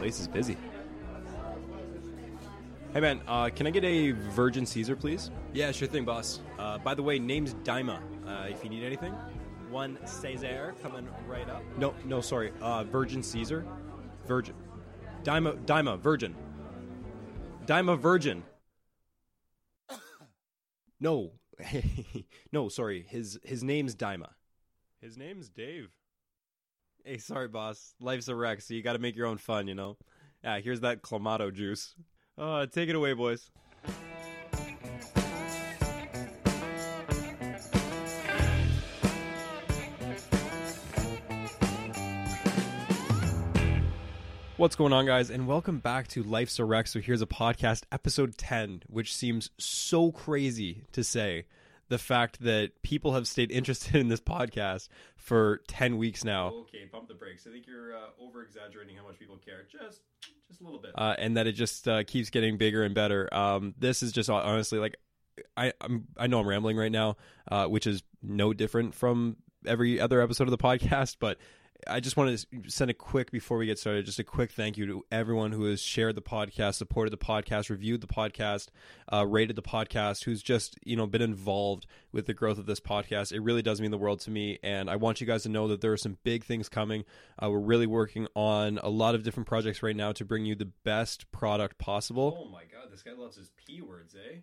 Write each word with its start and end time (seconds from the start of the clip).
Place 0.00 0.18
is 0.18 0.26
busy. 0.26 0.56
Hey 2.94 3.00
man, 3.00 3.20
uh, 3.28 3.50
can 3.54 3.66
I 3.66 3.70
get 3.70 3.84
a 3.84 4.12
Virgin 4.12 4.64
Caesar, 4.64 4.96
please? 4.96 5.30
Yeah, 5.52 5.72
sure 5.72 5.86
thing, 5.86 6.06
boss. 6.06 6.40
Uh, 6.58 6.78
by 6.78 6.94
the 6.94 7.02
way, 7.02 7.18
name's 7.18 7.52
Dima. 7.52 8.00
Uh, 8.26 8.46
if 8.48 8.64
you 8.64 8.70
need 8.70 8.82
anything. 8.82 9.12
One 9.70 9.98
Caesar 10.06 10.74
coming 10.82 11.06
right 11.28 11.48
up. 11.50 11.62
No, 11.76 11.94
no, 12.06 12.22
sorry. 12.22 12.50
Uh, 12.62 12.84
Virgin 12.84 13.22
Caesar, 13.22 13.66
Virgin. 14.26 14.54
Dima, 15.22 15.62
Daima, 15.66 16.00
Virgin. 16.00 16.34
Daima, 17.66 17.98
Virgin. 17.98 18.42
No, 20.98 21.32
no, 22.52 22.70
sorry. 22.70 23.04
His 23.06 23.38
his 23.44 23.62
name's 23.62 23.94
Dima. 23.94 24.30
His 25.02 25.18
name's 25.18 25.50
Dave. 25.50 25.90
Hey, 27.10 27.18
sorry, 27.18 27.48
boss. 27.48 27.92
Life's 28.00 28.28
a 28.28 28.36
wreck, 28.36 28.60
so 28.60 28.72
you 28.72 28.82
got 28.82 28.92
to 28.92 29.00
make 29.00 29.16
your 29.16 29.26
own 29.26 29.36
fun, 29.36 29.66
you 29.66 29.74
know. 29.74 29.96
Yeah, 30.44 30.60
here's 30.60 30.82
that 30.82 31.02
clamato 31.02 31.52
juice. 31.52 31.96
Uh, 32.38 32.66
take 32.66 32.88
it 32.88 32.94
away, 32.94 33.14
boys. 33.14 33.50
What's 44.56 44.76
going 44.76 44.92
on, 44.92 45.04
guys, 45.06 45.30
and 45.30 45.48
welcome 45.48 45.80
back 45.80 46.06
to 46.08 46.22
Life's 46.22 46.60
a 46.60 46.64
Wreck. 46.64 46.86
So 46.86 47.00
here's 47.00 47.22
a 47.22 47.26
podcast, 47.26 47.82
episode 47.90 48.38
10, 48.38 48.84
which 48.86 49.12
seems 49.12 49.50
so 49.58 50.12
crazy 50.12 50.84
to 50.92 51.02
say. 51.02 51.46
The 51.90 51.98
fact 51.98 52.40
that 52.40 52.80
people 52.82 53.12
have 53.12 53.28
stayed 53.28 53.50
interested 53.50 53.96
in 53.96 54.08
this 54.08 54.20
podcast 54.20 54.88
for 55.16 55.60
10 55.68 55.98
weeks 55.98 56.24
now. 56.24 56.48
Okay, 56.48 56.86
pump 56.90 57.08
the 57.08 57.14
brakes. 57.14 57.46
I 57.46 57.50
think 57.50 57.66
you're 57.66 57.94
uh, 57.94 58.08
over 58.18 58.42
exaggerating 58.42 58.96
how 58.96 59.04
much 59.04 59.18
people 59.18 59.36
care. 59.36 59.66
Just 59.70 60.00
just 60.48 60.60
a 60.60 60.64
little 60.64 60.80
bit. 60.80 60.92
Uh, 60.94 61.14
and 61.18 61.36
that 61.36 61.46
it 61.46 61.52
just 61.52 61.86
uh, 61.86 62.02
keeps 62.04 62.30
getting 62.30 62.56
bigger 62.56 62.82
and 62.82 62.94
better. 62.94 63.32
Um, 63.32 63.74
this 63.78 64.02
is 64.02 64.12
just 64.12 64.30
honestly 64.30 64.78
like 64.78 64.96
I 65.56 65.72
I'm, 65.80 66.06
I 66.16 66.26
know 66.26 66.40
I'm 66.40 66.46
rambling 66.46 66.76
right 66.76 66.92
now, 66.92 67.16
uh, 67.50 67.66
which 67.66 67.86
is 67.86 68.02
no 68.22 68.52
different 68.52 68.94
from 68.94 69.36
every 69.66 70.00
other 70.00 70.20
episode 70.20 70.44
of 70.44 70.50
the 70.50 70.58
podcast, 70.68 71.16
but 71.20 71.38
I 71.86 72.00
just 72.00 72.16
want 72.16 72.38
to 72.38 72.70
send 72.70 72.90
a 72.90 72.94
quick 72.94 73.30
before 73.30 73.58
we 73.58 73.66
get 73.66 73.78
started, 73.78 74.06
just 74.06 74.18
a 74.18 74.24
quick 74.24 74.52
thank 74.52 74.76
you 74.76 74.86
to 74.86 75.04
everyone 75.10 75.52
who 75.52 75.64
has 75.64 75.80
shared 75.80 76.14
the 76.14 76.22
podcast, 76.22 76.74
supported 76.74 77.10
the 77.10 77.16
podcast, 77.16 77.70
reviewed 77.70 78.00
the 78.00 78.06
podcast, 78.06 78.68
uh, 79.12 79.26
rated 79.26 79.56
the 79.56 79.62
podcast, 79.62 80.24
who's 80.24 80.42
just 80.42 80.78
you 80.84 80.96
know 80.96 81.06
been 81.06 81.22
involved 81.22 81.86
with 82.12 82.26
the 82.26 82.34
growth 82.34 82.58
of 82.58 82.66
this 82.66 82.80
podcast. 82.80 83.32
It 83.32 83.40
really 83.40 83.62
does 83.62 83.80
mean 83.80 83.90
the 83.90 83.98
world 83.98 84.20
to 84.20 84.30
me, 84.30 84.58
and 84.62 84.90
I 84.90 84.96
want 84.96 85.20
you 85.20 85.26
guys 85.26 85.42
to 85.44 85.48
know 85.48 85.68
that 85.68 85.80
there 85.80 85.92
are 85.92 85.96
some 85.96 86.18
big 86.24 86.44
things 86.44 86.68
coming. 86.68 87.04
Uh, 87.42 87.50
we're 87.50 87.58
really 87.58 87.86
working 87.86 88.26
on 88.34 88.78
a 88.82 88.88
lot 88.88 89.14
of 89.14 89.22
different 89.22 89.48
projects 89.48 89.82
right 89.82 89.96
now 89.96 90.12
to 90.12 90.24
bring 90.24 90.44
you 90.44 90.54
the 90.54 90.70
best 90.84 91.30
product 91.32 91.78
possible. 91.78 92.44
Oh 92.46 92.50
my 92.50 92.62
god, 92.62 92.90
this 92.90 93.02
guy 93.02 93.12
loves 93.12 93.36
his 93.36 93.50
p 93.56 93.80
words, 93.80 94.14
eh? 94.14 94.38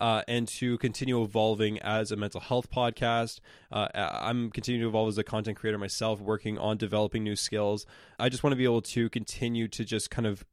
Uh, 0.00 0.22
and 0.28 0.46
to 0.48 0.78
continue 0.78 1.22
evolving 1.22 1.78
as 1.80 2.12
a 2.12 2.16
mental 2.16 2.40
health 2.40 2.70
podcast. 2.70 3.40
Uh, 3.72 3.88
I'm 3.94 4.50
continuing 4.50 4.82
to 4.82 4.88
evolve 4.88 5.08
as 5.08 5.18
a 5.18 5.24
content 5.24 5.56
creator 5.56 5.78
myself, 5.78 6.20
working 6.20 6.58
on 6.58 6.76
developing 6.76 7.24
new 7.24 7.36
skills. 7.36 7.86
I 8.18 8.28
just 8.28 8.42
want 8.42 8.52
to 8.52 8.56
be 8.56 8.64
able 8.64 8.82
to 8.82 9.10
continue 9.10 9.68
to 9.68 9.84
just 9.84 10.10
kind 10.10 10.26
of 10.26 10.44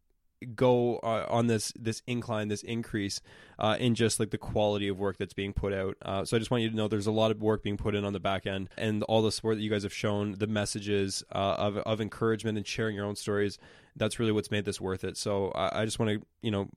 go 0.54 0.98
uh, 0.98 1.26
on 1.30 1.48
this 1.48 1.72
this 1.80 2.02
incline 2.08 2.50
this 2.50 2.62
increase 2.64 3.22
uh, 3.58 3.78
in 3.80 3.96
just 3.96 4.20
like 4.20 4.32
the 4.32 4.38
quality 4.38 4.88
of 4.88 5.00
work 5.00 5.18
that's 5.18 5.34
being 5.34 5.54
put 5.54 5.74
out 5.74 5.96
uh, 6.04 6.26
so 6.26 6.36
i 6.36 6.40
just 6.40 6.52
want 6.52 6.62
you 6.62 6.70
to 6.70 6.76
know 6.76 6.88
there's 6.88 7.08
a 7.08 7.12
lot 7.12 7.32
of 7.32 7.42
work 7.42 7.64
being 7.64 7.78
put 7.78 7.96
in 7.96 8.04
on 8.04 8.14
the 8.14 8.20
back 8.20 8.46
end 8.46 8.70
and 8.78 9.02
all 9.04 9.22
the 9.22 9.32
support 9.32 9.56
that 9.56 9.64
you 9.64 9.70
guys 9.70 9.84
have 9.84 9.94
shown 9.94 10.36
the 10.38 10.46
messages 10.46 11.24
uh, 11.32 11.56
of, 11.58 11.78
of 11.78 12.02
encouragement 12.02 12.58
and 12.58 12.68
sharing 12.68 12.96
your 12.96 13.06
own 13.06 13.16
stories 13.16 13.58
that's 13.96 14.20
really 14.20 14.32
what's 14.32 14.52
made 14.52 14.66
this 14.66 14.80
worth 14.80 15.04
it 15.04 15.16
so 15.18 15.52
i, 15.56 15.82
I 15.82 15.86
just 15.86 16.00
want 16.00 16.12
to 16.12 16.28
you 16.42 16.52
know 16.52 16.70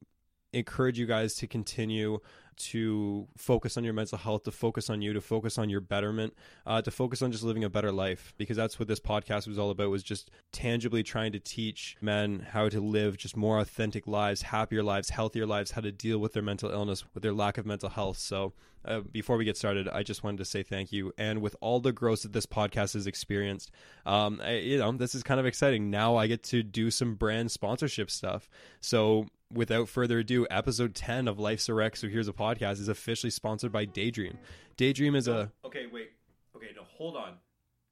encourage 0.52 0.98
you 0.98 1.06
guys 1.06 1.34
to 1.36 1.46
continue 1.46 2.20
to 2.58 3.28
focus 3.36 3.76
on 3.76 3.84
your 3.84 3.92
mental 3.92 4.18
health, 4.18 4.42
to 4.42 4.50
focus 4.50 4.90
on 4.90 5.00
you, 5.00 5.12
to 5.12 5.20
focus 5.20 5.58
on 5.58 5.70
your 5.70 5.80
betterment, 5.80 6.34
uh, 6.66 6.82
to 6.82 6.90
focus 6.90 7.22
on 7.22 7.30
just 7.30 7.44
living 7.44 7.64
a 7.64 7.70
better 7.70 7.92
life. 7.92 8.34
Because 8.36 8.56
that's 8.56 8.78
what 8.78 8.88
this 8.88 9.00
podcast 9.00 9.46
was 9.46 9.58
all 9.58 9.70
about 9.70 9.90
was 9.90 10.02
just 10.02 10.30
tangibly 10.52 11.02
trying 11.02 11.32
to 11.32 11.38
teach 11.38 11.96
men 12.00 12.46
how 12.50 12.68
to 12.68 12.80
live 12.80 13.16
just 13.16 13.36
more 13.36 13.60
authentic 13.60 14.06
lives, 14.06 14.42
happier 14.42 14.82
lives, 14.82 15.10
healthier 15.10 15.46
lives, 15.46 15.70
how 15.70 15.80
to 15.80 15.92
deal 15.92 16.18
with 16.18 16.32
their 16.32 16.42
mental 16.42 16.70
illness, 16.70 17.04
with 17.14 17.22
their 17.22 17.32
lack 17.32 17.58
of 17.58 17.66
mental 17.66 17.88
health. 17.88 18.18
So 18.18 18.52
uh, 18.84 19.00
before 19.00 19.36
we 19.36 19.44
get 19.44 19.56
started, 19.56 19.88
I 19.88 20.02
just 20.02 20.24
wanted 20.24 20.38
to 20.38 20.44
say 20.44 20.62
thank 20.62 20.92
you. 20.92 21.12
And 21.16 21.40
with 21.40 21.54
all 21.60 21.78
the 21.78 21.92
growth 21.92 22.22
that 22.22 22.32
this 22.32 22.46
podcast 22.46 22.94
has 22.94 23.06
experienced, 23.06 23.70
um, 24.04 24.40
I, 24.42 24.56
you 24.56 24.78
know, 24.78 24.90
this 24.92 25.14
is 25.14 25.22
kind 25.22 25.38
of 25.38 25.46
exciting. 25.46 25.90
Now 25.90 26.16
I 26.16 26.26
get 26.26 26.42
to 26.44 26.62
do 26.62 26.90
some 26.90 27.14
brand 27.14 27.52
sponsorship 27.52 28.10
stuff. 28.10 28.48
So 28.80 29.26
without 29.52 29.88
further 29.88 30.18
ado, 30.18 30.46
episode 30.50 30.94
10 30.94 31.28
of 31.28 31.38
Life's 31.38 31.68
a 31.68 31.74
Wreck, 31.74 31.96
So 31.96 32.08
Here's 32.08 32.28
a 32.28 32.32
Podcast 32.32 32.80
is 32.80 32.88
officially 32.88 33.30
sponsored 33.30 33.72
by 33.72 33.84
Daydream. 33.84 34.38
Daydream 34.76 35.14
is 35.14 35.28
a. 35.28 35.50
Oh, 35.64 35.68
okay, 35.68 35.86
wait. 35.92 36.10
Okay, 36.56 36.68
no, 36.74 36.82
hold 36.84 37.16
on. 37.16 37.34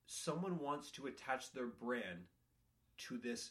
Someone 0.06 0.58
wants 0.58 0.90
to 0.92 1.06
attach 1.06 1.52
their 1.52 1.66
brand 1.66 2.26
to 3.08 3.18
this 3.18 3.50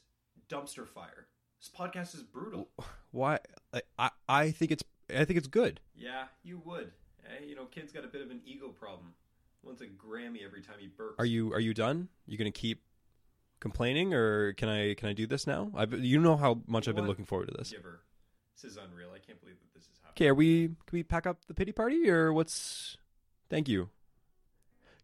dumpster 0.49 0.87
fire. 0.87 1.27
This 1.59 1.69
podcast 1.75 2.15
is 2.15 2.23
brutal. 2.23 2.69
Why? 3.11 3.39
I, 3.97 4.11
I 4.27 4.51
think 4.51 4.71
it's 4.71 4.83
I 5.09 5.25
think 5.25 5.37
it's 5.37 5.47
good. 5.47 5.79
Yeah, 5.95 6.25
you 6.43 6.61
would. 6.65 6.91
Hey, 7.23 7.45
you 7.47 7.55
know, 7.55 7.65
kid's 7.65 7.91
got 7.91 8.05
a 8.05 8.07
bit 8.07 8.21
of 8.21 8.29
an 8.29 8.41
ego 8.45 8.69
problem. 8.69 9.13
Wants 9.63 9.81
a 9.81 9.85
Grammy 9.85 10.45
every 10.45 10.61
time 10.61 10.75
he 10.79 10.87
burps. 10.87 11.15
Are 11.17 11.25
you 11.25 11.53
Are 11.53 11.59
you 11.59 11.73
done? 11.73 12.09
You 12.27 12.37
gonna 12.37 12.51
keep 12.51 12.81
complaining, 13.65 14.13
or 14.13 14.53
can 14.53 14.69
I 14.69 14.93
can 14.93 15.09
I 15.09 15.13
do 15.13 15.25
this 15.25 15.47
now? 15.47 15.71
I 15.75 15.85
you 15.85 16.19
know 16.19 16.37
how 16.37 16.61
much 16.67 16.87
I've 16.87 16.95
been 16.95 17.07
looking 17.07 17.25
forward 17.25 17.47
to 17.47 17.57
this. 17.57 17.71
Giver. 17.71 17.99
This 18.53 18.71
is 18.71 18.77
unreal. 18.77 19.09
I 19.09 19.17
can't 19.17 19.41
believe 19.41 19.55
that 19.59 19.73
this 19.73 19.85
is 19.85 19.97
happening. 20.03 20.11
Okay, 20.11 20.27
are 20.27 20.35
we 20.35 20.67
can 20.67 20.91
we 20.91 21.01
pack 21.01 21.25
up 21.25 21.39
the 21.47 21.55
pity 21.55 21.71
party 21.71 22.07
or 22.07 22.31
what's? 22.31 22.97
Thank 23.49 23.67
you. 23.67 23.89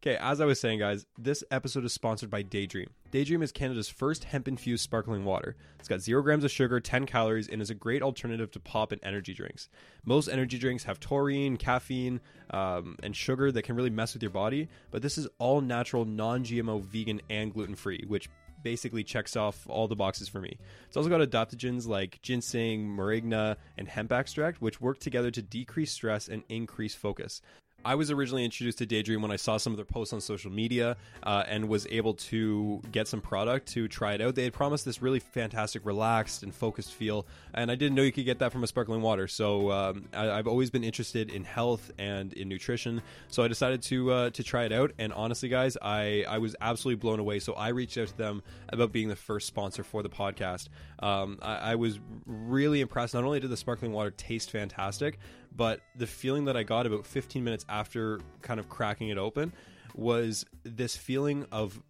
Okay, 0.03 0.15
as 0.15 0.41
I 0.41 0.45
was 0.45 0.59
saying, 0.59 0.79
guys, 0.79 1.05
this 1.17 1.43
episode 1.51 1.85
is 1.85 1.93
sponsored 1.93 2.29
by 2.31 2.41
Daydream. 2.41 2.89
Daydream 3.11 3.43
is 3.43 3.51
Canada's 3.51 3.87
first 3.87 4.23
hemp 4.23 4.47
infused 4.47 4.83
sparkling 4.83 5.25
water. 5.25 5.55
It's 5.77 5.87
got 5.87 6.01
zero 6.01 6.23
grams 6.23 6.43
of 6.43 6.49
sugar, 6.49 6.79
10 6.79 7.05
calories, 7.05 7.47
and 7.47 7.61
is 7.61 7.69
a 7.69 7.75
great 7.75 8.01
alternative 8.01 8.49
to 8.51 8.59
pop 8.59 8.91
and 8.91 9.01
energy 9.03 9.35
drinks. 9.35 9.69
Most 10.03 10.27
energy 10.27 10.57
drinks 10.57 10.85
have 10.85 10.99
taurine, 10.99 11.55
caffeine, 11.55 12.19
um, 12.49 12.97
and 13.03 13.15
sugar 13.15 13.51
that 13.51 13.61
can 13.61 13.75
really 13.75 13.91
mess 13.91 14.15
with 14.15 14.23
your 14.23 14.31
body, 14.31 14.69
but 14.89 15.03
this 15.03 15.19
is 15.19 15.27
all 15.37 15.61
natural, 15.61 16.03
non 16.05 16.43
GMO, 16.43 16.81
vegan, 16.83 17.21
and 17.29 17.53
gluten 17.53 17.75
free, 17.75 18.03
which 18.07 18.27
basically 18.63 19.03
checks 19.03 19.35
off 19.35 19.67
all 19.69 19.87
the 19.87 19.95
boxes 19.95 20.29
for 20.29 20.39
me. 20.39 20.57
It's 20.87 20.97
also 20.97 21.09
got 21.09 21.21
adaptogens 21.21 21.87
like 21.87 22.21
ginseng, 22.21 22.87
moringa, 22.87 23.57
and 23.77 23.87
hemp 23.87 24.11
extract, 24.11 24.61
which 24.61 24.81
work 24.81 24.99
together 24.99 25.31
to 25.31 25.41
decrease 25.41 25.91
stress 25.91 26.27
and 26.27 26.43
increase 26.49 26.95
focus. 26.95 27.41
I 27.83 27.95
was 27.95 28.11
originally 28.11 28.45
introduced 28.45 28.77
to 28.79 28.85
Daydream 28.85 29.21
when 29.21 29.31
I 29.31 29.35
saw 29.35 29.57
some 29.57 29.73
of 29.73 29.77
their 29.77 29.85
posts 29.85 30.13
on 30.13 30.21
social 30.21 30.51
media 30.51 30.97
uh, 31.23 31.43
and 31.47 31.67
was 31.67 31.87
able 31.89 32.13
to 32.15 32.81
get 32.91 33.07
some 33.07 33.21
product 33.21 33.67
to 33.69 33.87
try 33.87 34.13
it 34.13 34.21
out. 34.21 34.35
They 34.35 34.43
had 34.43 34.53
promised 34.53 34.85
this 34.85 35.01
really 35.01 35.19
fantastic, 35.19 35.85
relaxed, 35.85 36.43
and 36.43 36.53
focused 36.53 36.93
feel, 36.93 37.25
and 37.53 37.71
I 37.71 37.75
didn't 37.75 37.95
know 37.95 38.03
you 38.03 38.11
could 38.11 38.25
get 38.25 38.39
that 38.39 38.51
from 38.51 38.63
a 38.63 38.67
sparkling 38.67 39.01
water. 39.01 39.27
So 39.27 39.71
um, 39.71 40.05
I, 40.13 40.25
have 40.35 40.47
always 40.47 40.69
been 40.69 40.83
interested 40.83 41.29
in 41.29 41.43
health 41.43 41.91
and 41.97 42.33
in 42.33 42.49
nutrition, 42.49 43.01
so 43.27 43.43
I 43.43 43.47
decided 43.47 43.81
to 43.83 44.11
uh, 44.11 44.29
to 44.31 44.43
try 44.43 44.65
it 44.65 44.71
out. 44.71 44.91
And 44.99 45.11
honestly, 45.13 45.49
guys, 45.49 45.77
I 45.81 46.25
I 46.27 46.37
was 46.37 46.55
absolutely 46.61 46.99
blown 46.99 47.19
away. 47.19 47.39
So 47.39 47.53
I 47.53 47.69
reached 47.69 47.97
out 47.97 48.07
to 48.07 48.17
them 48.17 48.43
about 48.69 48.91
being 48.91 49.07
the 49.07 49.15
first 49.15 49.47
sponsor 49.47 49.83
for 49.83 50.03
the 50.03 50.09
podcast. 50.09 50.67
Um, 50.99 51.39
I, 51.41 51.71
I 51.71 51.75
was 51.75 51.99
really 52.25 52.81
impressed. 52.81 53.13
Not 53.13 53.23
only 53.23 53.39
did 53.39 53.49
the 53.49 53.57
sparkling 53.57 53.91
water 53.91 54.11
taste 54.11 54.51
fantastic, 54.51 55.19
but 55.55 55.81
the 55.95 56.07
feeling 56.07 56.45
that 56.45 56.55
I 56.55 56.63
got 56.63 56.85
about 56.85 57.05
15 57.05 57.43
minutes 57.43 57.65
after 57.67 58.19
kind 58.41 58.59
of 58.59 58.69
cracking 58.69 59.09
it 59.09 59.17
open 59.17 59.53
was 59.95 60.45
this 60.63 60.95
feeling 60.95 61.45
of 61.51 61.81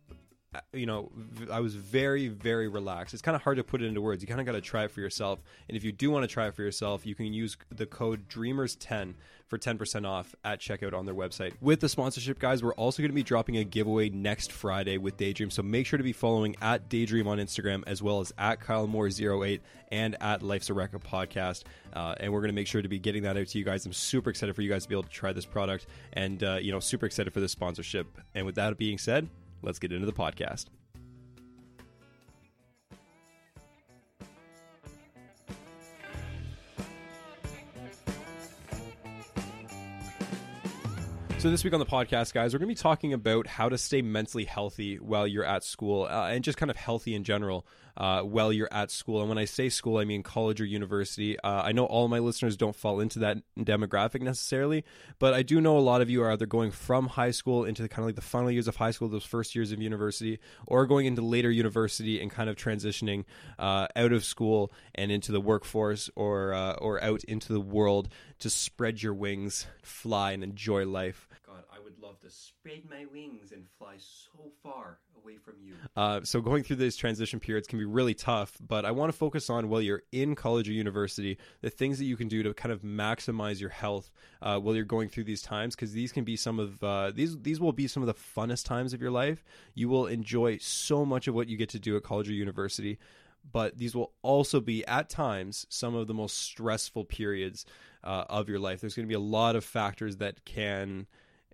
uh, 0.54 0.60
you 0.74 0.86
know, 0.86 1.10
I 1.50 1.62
was 1.62 1.76
very, 1.76 2.28
very 2.28 2.68
relaxed. 2.68 3.14
It's 3.14 3.22
kind 3.22 3.36
of 3.36 3.42
hard 3.42 3.56
to 3.56 3.64
put 3.64 3.82
it 3.82 3.86
into 3.86 4.02
words. 4.02 4.22
You 4.22 4.28
kind 4.28 4.42
of 4.42 4.46
got 4.46 4.52
to 4.52 4.62
try 4.62 4.84
it 4.84 4.92
for 4.92 5.00
yourself. 5.00 5.40
And 5.70 5.78
if 5.78 5.84
you 5.86 5.94
do 5.94 6.12
want 6.12 6.24
to 6.24 6.28
try 6.28 6.48
it 6.48 6.56
for 6.56 6.62
yourself, 6.62 7.06
you 7.06 7.16
can 7.16 7.32
use 7.32 7.56
the 7.70 7.86
code 7.86 8.28
DREAMERS10 8.28 9.14
for 9.52 9.58
10% 9.58 10.08
off 10.08 10.34
at 10.46 10.62
checkout 10.62 10.94
on 10.94 11.06
their 11.06 11.14
website. 11.14 11.52
With 11.60 11.82
the 11.82 11.90
sponsorship, 11.90 12.40
guys, 12.40 12.64
we're 12.64 12.74
also 12.76 13.04
going 13.04 13.12
to 13.12 13.16
be 13.16 13.22
dropping 13.22 13.58
a 13.58 13.66
giveaway 13.66 14.08
next 14.08 14.50
Friday 14.50 14.98
with 14.98 15.18
Daydream. 15.18 15.52
So 15.52 15.62
make 15.62 15.86
sure 15.86 15.98
to 15.98 16.04
be 16.04 16.14
following 16.14 16.56
at 16.62 16.88
Daydream 16.88 17.28
on 17.28 17.38
Instagram 17.38 17.84
as 17.86 18.02
well 18.02 18.22
as 18.22 18.32
at 18.38 18.62
Kyle 18.62 18.88
Moore08 18.88 19.60
and 19.92 20.16
at 20.22 20.42
Life's 20.42 20.70
a 20.70 20.74
Record 20.74 21.04
podcast. 21.04 21.64
Uh, 21.92 22.16
and 22.22 22.32
we're 22.32 22.40
going 22.40 22.48
to 22.48 22.56
make 22.56 22.68
sure 22.68 22.82
to 22.82 22.88
be 22.88 22.98
getting 22.98 23.24
that 23.24 23.36
out 23.36 23.48
to 23.48 23.60
you 23.60 23.66
guys. 23.66 23.86
I'm 23.86 23.92
super 23.92 24.30
excited 24.30 24.56
for 24.56 24.62
you 24.62 24.70
guys 24.70 24.84
to 24.84 24.90
be 24.90 24.96
able 24.96 25.04
to 25.04 25.10
try 25.10 25.34
this 25.34 25.46
product 25.46 25.86
and, 26.14 26.42
uh, 26.42 26.58
you 26.62 26.72
know, 26.72 26.80
super 26.80 27.06
excited 27.06 27.34
for 27.34 27.42
this 27.42 27.52
sponsorship. 27.52 28.08
And 28.34 28.46
with 28.46 28.56
that 28.56 28.78
being 28.78 28.98
said, 28.98 29.28
let's 29.62 29.80
get 29.80 29.92
into 29.92 30.06
the 30.06 30.14
podcast. 30.14 30.68
So, 41.42 41.50
this 41.50 41.64
week 41.64 41.74
on 41.74 41.80
the 41.80 41.88
podcast, 41.88 42.36
guys, 42.36 42.54
we're 42.54 42.60
going 42.60 42.70
to 42.70 42.76
be 42.76 42.80
talking 42.80 43.14
about 43.14 43.48
how 43.48 43.68
to 43.68 43.76
stay 43.76 44.04
mentally 44.04 44.46
healthy 44.46 44.98
while 44.98 45.26
you're 45.26 45.44
at 45.44 45.64
school 45.64 46.04
uh, 46.04 46.28
and 46.28 46.44
just 46.44 46.56
kind 46.56 46.70
of 46.70 46.76
healthy 46.76 47.16
in 47.16 47.24
general 47.24 47.66
uh, 47.98 48.22
while 48.22 48.54
you're 48.54 48.72
at 48.72 48.92
school. 48.92 49.22
And 49.22 49.30
when 49.30 49.40
I 49.40 49.46
say 49.46 49.70
school, 49.70 49.98
I 49.98 50.06
mean 50.06 50.22
college 50.22 50.62
or 50.62 50.66
university. 50.66 51.40
Uh, 51.40 51.64
I 51.64 51.72
know 51.72 51.86
all 51.86 52.08
my 52.08 52.20
listeners 52.20 52.56
don't 52.58 52.76
fall 52.76 53.00
into 53.00 53.20
that 53.20 53.40
demographic 53.58 54.22
necessarily, 54.22 54.86
but 55.18 55.34
I 55.34 55.42
do 55.42 55.60
know 55.60 55.78
a 55.78 55.80
lot 55.80 56.02
of 56.02 56.12
you 56.12 56.22
are 56.22 56.32
either 56.32 56.46
going 56.46 56.70
from 56.70 57.08
high 57.08 57.32
school 57.32 57.66
into 57.66 57.82
the, 57.82 57.90
kind 57.90 58.04
of 58.04 58.10
like 58.10 58.16
the 58.16 58.22
final 58.22 58.52
years 58.52 58.68
of 58.68 58.76
high 58.76 58.92
school, 58.92 59.08
those 59.08 59.26
first 59.26 59.56
years 59.56 59.72
of 59.72 59.82
university, 59.82 60.38
or 60.68 60.86
going 60.86 61.08
into 61.08 61.24
later 61.24 61.50
university 61.50 62.22
and 62.22 62.30
kind 62.30 62.52
of 62.52 62.56
transitioning 62.56 63.26
uh, 63.58 63.88
out 63.96 64.14
of 64.14 64.24
school 64.24 64.72
and 64.94 65.12
into 65.12 65.32
the 65.32 65.42
workforce 65.42 66.08
or 66.16 66.54
uh, 66.54 66.74
or 66.74 67.04
out 67.04 67.24
into 67.24 67.52
the 67.52 67.60
world 67.60 68.10
to 68.40 68.50
spread 68.50 69.02
your 69.02 69.14
wings, 69.14 69.66
fly, 69.82 70.32
and 70.32 70.44
enjoy 70.44 70.86
life. 70.86 71.28
I 71.74 71.80
would 71.84 72.00
love 72.00 72.20
to 72.22 72.30
spread 72.30 72.84
my 72.90 73.06
wings 73.12 73.52
and 73.52 73.66
fly 73.78 73.96
so 73.98 74.52
far 74.64 75.00
away 75.22 75.38
from 75.38 75.56
you. 75.62 75.74
Uh, 75.96 76.22
so 76.24 76.42
going 76.42 76.64
through 76.64 76.78
these 76.78 76.96
transition 76.96 77.40
periods 77.40 77.68
can 77.68 77.80
be 77.80 77.86
really 77.86 78.14
tough, 78.14 78.58
but 78.66 78.86
I 78.86 78.92
want 78.92 79.12
to 79.12 79.18
focus 79.18 79.50
on 79.50 79.70
while 79.70 79.82
you're 79.82 80.04
in 80.12 80.36
college 80.36 80.70
or 80.70 80.74
university, 80.74 81.38
the 81.62 81.70
things 81.70 81.98
that 81.98 82.06
you 82.06 82.18
can 82.18 82.28
do 82.28 82.44
to 82.44 82.54
kind 82.54 82.72
of 82.72 82.82
maximize 82.82 83.60
your 83.60 83.70
health 83.70 84.12
uh, 84.42 84.60
while 84.60 84.76
you're 84.76 84.86
going 84.86 85.10
through 85.10 85.26
these 85.26 85.42
times, 85.42 85.76
because 85.76 85.94
these 85.94 86.12
can 86.12 86.24
be 86.24 86.36
some 86.36 86.60
of 86.60 86.84
uh, 86.84 87.12
these 87.12 87.38
these 87.40 87.60
will 87.60 87.74
be 87.74 87.88
some 87.88 88.04
of 88.04 88.08
the 88.08 88.14
funnest 88.14 88.66
times 88.66 88.94
of 88.94 89.02
your 89.02 89.12
life. 89.12 89.44
You 89.74 89.90
will 89.90 90.08
enjoy 90.08 90.58
so 90.58 91.06
much 91.06 91.28
of 91.28 91.36
what 91.36 91.48
you 91.48 91.58
get 91.58 91.70
to 91.70 91.80
do 91.80 91.96
at 91.98 92.04
college 92.04 92.30
or 92.30 92.34
university. 92.34 92.98
But 93.52 93.80
these 93.80 93.96
will 93.96 94.14
also 94.22 94.60
be, 94.60 94.86
at 94.86 95.10
times, 95.10 95.66
some 95.68 95.96
of 95.96 96.06
the 96.06 96.14
most 96.14 96.38
stressful 96.38 97.06
periods 97.06 97.66
uh, 98.04 98.26
of 98.30 98.50
your 98.50 98.60
life. 98.60 98.82
There's 98.82 98.94
going 98.94 99.08
to 99.08 99.10
be 99.10 99.16
a 99.16 99.20
lot 99.20 99.56
of 99.56 99.66
factors 99.66 100.18
that 100.18 100.46
can 100.46 101.08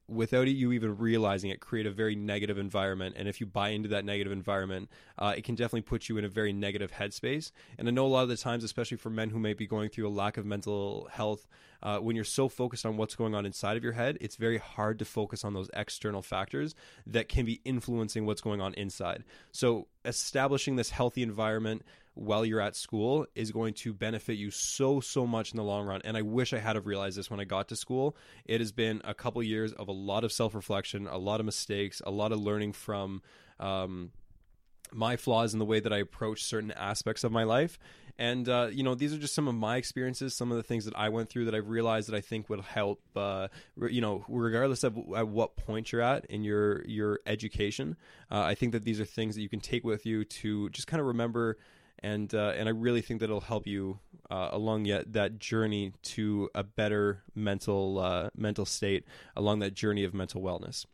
without 0.07 0.47
you 0.47 0.71
even 0.71 0.97
realizing 0.97 1.49
it, 1.49 1.59
create 1.59 1.85
a 1.85 1.91
very 1.91 2.15
negative 2.15 2.57
environment. 2.57 3.15
And 3.17 3.27
if 3.27 3.41
you 3.41 3.45
buy 3.45 3.69
into 3.69 3.89
that 3.89 4.05
negative 4.05 4.31
environment, 4.31 4.89
uh, 5.17 5.33
it 5.35 5.43
can 5.43 5.55
definitely 5.55 5.81
put 5.81 6.07
you 6.07 6.17
in 6.17 6.25
a 6.25 6.29
very 6.29 6.53
negative 6.53 6.91
headspace. 6.91 7.51
And 7.77 7.87
I 7.87 7.91
know 7.91 8.05
a 8.05 8.07
lot 8.07 8.23
of 8.23 8.29
the 8.29 8.37
times, 8.37 8.63
especially 8.63 8.97
for 8.97 9.09
men 9.09 9.29
who 9.29 9.39
may 9.39 9.53
be 9.53 9.67
going 9.67 9.89
through 9.89 10.07
a 10.07 10.09
lack 10.09 10.37
of 10.37 10.45
mental 10.45 11.09
health, 11.11 11.47
uh, 11.83 11.99
when 11.99 12.15
you're 12.15 12.25
so 12.25 12.47
focused 12.47 12.85
on 12.85 12.97
what's 12.97 13.15
going 13.15 13.35
on 13.35 13.45
inside 13.45 13.77
of 13.77 13.83
your 13.83 13.93
head, 13.93 14.17
it's 14.21 14.35
very 14.35 14.57
hard 14.57 14.97
to 14.99 15.05
focus 15.05 15.43
on 15.43 15.53
those 15.53 15.69
external 15.73 16.21
factors 16.21 16.73
that 17.05 17.29
can 17.29 17.45
be 17.45 17.61
influencing 17.65 18.25
what's 18.25 18.41
going 18.41 18.61
on 18.61 18.73
inside. 18.75 19.23
So, 19.51 19.87
establishing 20.05 20.77
this 20.77 20.89
healthy 20.89 21.21
environment 21.21 21.83
while 22.17 22.45
you're 22.45 22.61
at 22.61 22.75
school 22.75 23.25
is 23.35 23.51
going 23.51 23.73
to 23.73 23.93
benefit 23.93 24.33
you 24.33 24.51
so 24.51 24.99
so 24.99 25.25
much 25.25 25.51
in 25.51 25.57
the 25.57 25.63
long 25.63 25.85
run 25.85 26.01
and 26.03 26.17
i 26.17 26.21
wish 26.21 26.53
i 26.53 26.57
had 26.57 26.75
have 26.75 26.85
realized 26.85 27.17
this 27.17 27.29
when 27.29 27.39
i 27.39 27.43
got 27.43 27.67
to 27.67 27.75
school 27.75 28.15
it 28.45 28.59
has 28.59 28.71
been 28.71 29.01
a 29.03 29.13
couple 29.13 29.41
years 29.43 29.73
of 29.73 29.87
a 29.87 29.91
lot 29.91 30.23
of 30.23 30.31
self-reflection 30.31 31.07
a 31.07 31.17
lot 31.17 31.39
of 31.39 31.45
mistakes 31.45 32.01
a 32.05 32.11
lot 32.11 32.31
of 32.31 32.39
learning 32.39 32.73
from 32.73 33.21
um, 33.59 34.11
my 34.91 35.15
flaws 35.15 35.53
in 35.53 35.59
the 35.59 35.65
way 35.65 35.79
that 35.79 35.93
i 35.93 35.97
approach 35.97 36.43
certain 36.43 36.71
aspects 36.71 37.23
of 37.23 37.31
my 37.31 37.43
life 37.43 37.77
and 38.19 38.49
uh, 38.49 38.69
you 38.71 38.83
know, 38.83 38.95
these 38.95 39.13
are 39.13 39.17
just 39.17 39.35
some 39.35 39.47
of 39.47 39.53
my 39.53 39.77
experiences, 39.77 40.35
some 40.35 40.49
of 40.51 40.57
the 40.57 40.63
things 40.63 40.85
that 40.85 40.97
I 40.97 41.09
went 41.09 41.29
through 41.29 41.45
that 41.45 41.55
I've 41.55 41.69
realized 41.69 42.09
that 42.09 42.15
I 42.15 42.21
think 42.21 42.49
would 42.49 42.61
help. 42.61 42.99
Uh, 43.15 43.47
you 43.89 44.01
know, 44.01 44.25
regardless 44.27 44.83
of 44.83 44.97
at 45.15 45.27
what 45.27 45.55
point 45.55 45.91
you're 45.91 46.01
at 46.01 46.25
in 46.25 46.43
your 46.43 46.83
your 46.85 47.19
education, 47.27 47.95
uh, 48.31 48.41
I 48.41 48.55
think 48.55 48.71
that 48.71 48.83
these 48.83 48.99
are 48.99 49.05
things 49.05 49.35
that 49.35 49.41
you 49.41 49.49
can 49.49 49.59
take 49.59 49.83
with 49.83 50.05
you 50.05 50.25
to 50.25 50.69
just 50.71 50.87
kind 50.87 50.99
of 50.99 51.07
remember 51.07 51.57
and 51.99 52.33
uh, 52.33 52.53
and 52.55 52.67
I 52.67 52.71
really 52.71 53.01
think 53.01 53.19
that 53.19 53.25
it'll 53.25 53.41
help 53.41 53.67
you 53.67 53.99
uh, 54.29 54.49
along 54.51 54.85
yet 54.85 55.13
that 55.13 55.39
journey 55.39 55.93
to 56.03 56.49
a 56.53 56.63
better 56.63 57.23
mental 57.35 57.99
uh, 57.99 58.29
mental 58.35 58.65
state 58.65 59.05
along 59.35 59.59
that 59.59 59.73
journey 59.73 60.03
of 60.03 60.13
mental 60.13 60.41
wellness. 60.41 60.85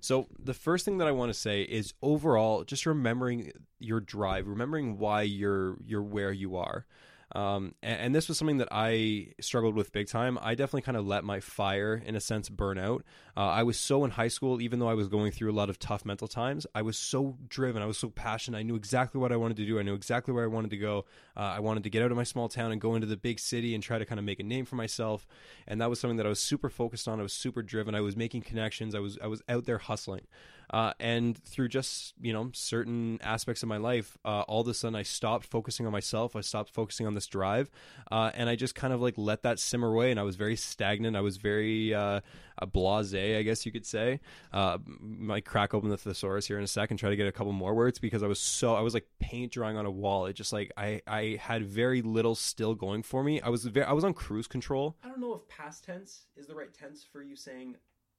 So 0.00 0.26
the 0.38 0.54
first 0.54 0.84
thing 0.84 0.98
that 0.98 1.08
I 1.08 1.12
want 1.12 1.30
to 1.30 1.38
say 1.38 1.62
is 1.62 1.94
overall, 2.02 2.64
just 2.64 2.86
remembering 2.86 3.52
your 3.78 4.00
drive, 4.00 4.46
remembering 4.46 4.98
why 4.98 5.22
you're 5.22 5.76
you're 5.86 6.02
where 6.02 6.32
you 6.32 6.56
are. 6.56 6.86
Um, 7.32 7.74
and, 7.82 8.00
and, 8.00 8.14
this 8.14 8.26
was 8.26 8.38
something 8.38 8.56
that 8.56 8.68
I 8.70 9.34
struggled 9.38 9.74
with 9.74 9.92
big 9.92 10.08
time. 10.08 10.38
I 10.40 10.54
definitely 10.54 10.82
kind 10.82 10.96
of 10.96 11.06
let 11.06 11.24
my 11.24 11.40
fire, 11.40 12.02
in 12.04 12.16
a 12.16 12.20
sense, 12.20 12.48
burn 12.48 12.78
out. 12.78 13.04
Uh, 13.36 13.40
I 13.40 13.64
was 13.64 13.78
so 13.78 14.04
in 14.06 14.10
high 14.10 14.28
school, 14.28 14.62
even 14.62 14.78
though 14.78 14.88
I 14.88 14.94
was 14.94 15.08
going 15.08 15.30
through 15.32 15.50
a 15.50 15.52
lot 15.52 15.68
of 15.68 15.78
tough 15.78 16.06
mental 16.06 16.26
times, 16.26 16.66
I 16.74 16.80
was 16.80 16.96
so 16.96 17.36
driven. 17.46 17.82
I 17.82 17.86
was 17.86 17.98
so 17.98 18.08
passionate. 18.08 18.56
I 18.56 18.62
knew 18.62 18.76
exactly 18.76 19.20
what 19.20 19.30
I 19.30 19.36
wanted 19.36 19.58
to 19.58 19.66
do. 19.66 19.78
I 19.78 19.82
knew 19.82 19.92
exactly 19.92 20.32
where 20.32 20.44
I 20.44 20.46
wanted 20.46 20.70
to 20.70 20.78
go. 20.78 21.04
Uh, 21.36 21.40
I 21.40 21.60
wanted 21.60 21.82
to 21.82 21.90
get 21.90 22.02
out 22.02 22.10
of 22.10 22.16
my 22.16 22.24
small 22.24 22.48
town 22.48 22.72
and 22.72 22.80
go 22.80 22.94
into 22.94 23.06
the 23.06 23.18
big 23.18 23.38
city 23.40 23.74
and 23.74 23.82
try 23.84 23.98
to 23.98 24.06
kind 24.06 24.18
of 24.18 24.24
make 24.24 24.40
a 24.40 24.44
name 24.44 24.64
for 24.64 24.76
myself. 24.76 25.26
And 25.66 25.82
that 25.82 25.90
was 25.90 26.00
something 26.00 26.16
that 26.16 26.26
I 26.26 26.30
was 26.30 26.40
super 26.40 26.70
focused 26.70 27.06
on. 27.08 27.20
I 27.20 27.22
was 27.22 27.34
super 27.34 27.62
driven. 27.62 27.94
I 27.94 28.00
was 28.00 28.16
making 28.16 28.40
connections. 28.40 28.94
I 28.94 29.00
was 29.00 29.18
I 29.22 29.26
was 29.26 29.42
out 29.50 29.66
there 29.66 29.78
hustling. 29.78 30.22
Uh, 30.70 30.92
and 31.00 31.36
through 31.44 31.68
just 31.68 32.14
you 32.20 32.32
know 32.32 32.50
certain 32.52 33.18
aspects 33.22 33.62
of 33.62 33.68
my 33.68 33.76
life, 33.76 34.18
uh, 34.24 34.42
all 34.42 34.60
of 34.60 34.68
a 34.68 34.74
sudden 34.74 34.94
I 34.94 35.02
stopped 35.02 35.46
focusing 35.46 35.86
on 35.86 35.92
myself. 35.92 36.36
I 36.36 36.40
stopped 36.40 36.70
focusing 36.70 37.06
on 37.06 37.14
this 37.14 37.26
drive, 37.26 37.70
uh, 38.10 38.30
and 38.34 38.48
I 38.48 38.56
just 38.56 38.74
kind 38.74 38.92
of 38.92 39.00
like 39.00 39.14
let 39.16 39.42
that 39.42 39.58
simmer 39.58 39.92
away. 39.92 40.10
And 40.10 40.20
I 40.20 40.22
was 40.22 40.36
very 40.36 40.56
stagnant. 40.56 41.16
I 41.16 41.20
was 41.20 41.36
very 41.36 41.94
uh, 41.94 42.20
blase, 42.66 43.14
I 43.14 43.42
guess 43.42 43.64
you 43.64 43.72
could 43.72 43.86
say. 43.86 44.20
Uh, 44.52 44.78
might 44.86 45.44
crack 45.44 45.74
open 45.74 45.90
the 45.90 45.96
thesaurus 45.96 46.46
here 46.46 46.58
in 46.58 46.64
a 46.64 46.68
second, 46.68 46.96
try 46.96 47.10
to 47.10 47.16
get 47.16 47.26
a 47.26 47.32
couple 47.32 47.52
more 47.52 47.74
words 47.74 47.98
because 47.98 48.22
I 48.22 48.26
was 48.26 48.40
so 48.40 48.74
I 48.74 48.80
was 48.80 48.94
like 48.94 49.06
paint 49.20 49.52
drawing 49.52 49.76
on 49.76 49.86
a 49.86 49.90
wall. 49.90 50.26
It 50.26 50.34
just 50.34 50.52
like 50.52 50.72
I 50.76 51.00
I 51.06 51.38
had 51.40 51.64
very 51.64 52.02
little 52.02 52.34
still 52.34 52.74
going 52.74 53.02
for 53.02 53.22
me. 53.22 53.40
I 53.40 53.48
was 53.48 53.64
very 53.64 53.86
I 53.86 53.92
was 53.92 54.04
on 54.04 54.14
cruise 54.14 54.46
control. 54.46 54.96
I 55.02 55.08
don't 55.08 55.20
know 55.20 55.34
if 55.34 55.48
past 55.48 55.84
tense 55.84 56.26
is 56.36 56.46
the 56.46 56.54
right 56.54 56.72
tense 56.72 57.04
for 57.10 57.22
you 57.22 57.36
saying 57.36 57.76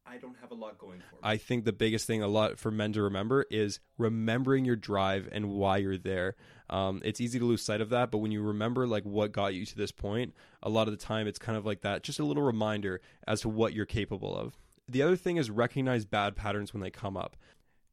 I 0.10 0.18
don't 0.18 0.36
have 0.42 0.50
a 0.50 0.56
lot 0.56 0.80
going 0.80 1.02
for 1.08 1.16
me. 1.16 1.22
I 1.22 1.38
think 1.38 1.66
the 1.66 1.74
biggest 1.74 2.08
thing 2.08 2.24
a 2.24 2.28
lot 2.28 2.58
for 2.58 2.72
men 2.72 2.94
to 2.94 3.04
remember 3.04 3.46
is 3.52 3.80
remembering 3.98 4.66
your 4.66 4.76
drive 4.76 5.30
and 5.32 5.52
why 5.52 5.78
you're 5.78 6.00
there. 6.00 6.36
Um, 6.70 7.02
it's 7.06 7.22
easy 7.22 7.38
to 7.38 7.46
lose 7.46 7.62
sight 7.62 7.80
of 7.80 7.90
that, 7.90 8.10
but 8.10 8.18
when 8.18 8.32
you 8.32 8.42
remember 8.42 8.88
like 8.88 9.04
what 9.04 9.32
got 9.32 9.54
you 9.54 9.66
to 9.68 9.78
this 9.78 9.92
point, 9.92 10.34
a 10.64 10.70
lot 10.70 10.88
of 10.88 10.98
the 10.98 11.04
time 11.04 11.28
it's 11.28 11.38
kind 11.38 11.58
of 11.58 11.66
like 11.66 11.82
that, 11.82 12.02
just 12.02 12.20
a 12.20 12.26
little 12.26 12.42
reminder 12.42 13.02
as 13.28 13.42
to 13.42 13.50
what 13.50 13.74
you're 13.74 13.86
capable 13.86 14.36
of. 14.36 14.58
The 14.88 15.04
other 15.04 15.16
thing 15.16 15.38
is 15.38 15.52
recognize 15.52 16.06
bad 16.06 16.36
patterns 16.36 16.74
when 16.74 16.82
they 16.82 16.90
come 16.90 17.16
up. 17.16 17.36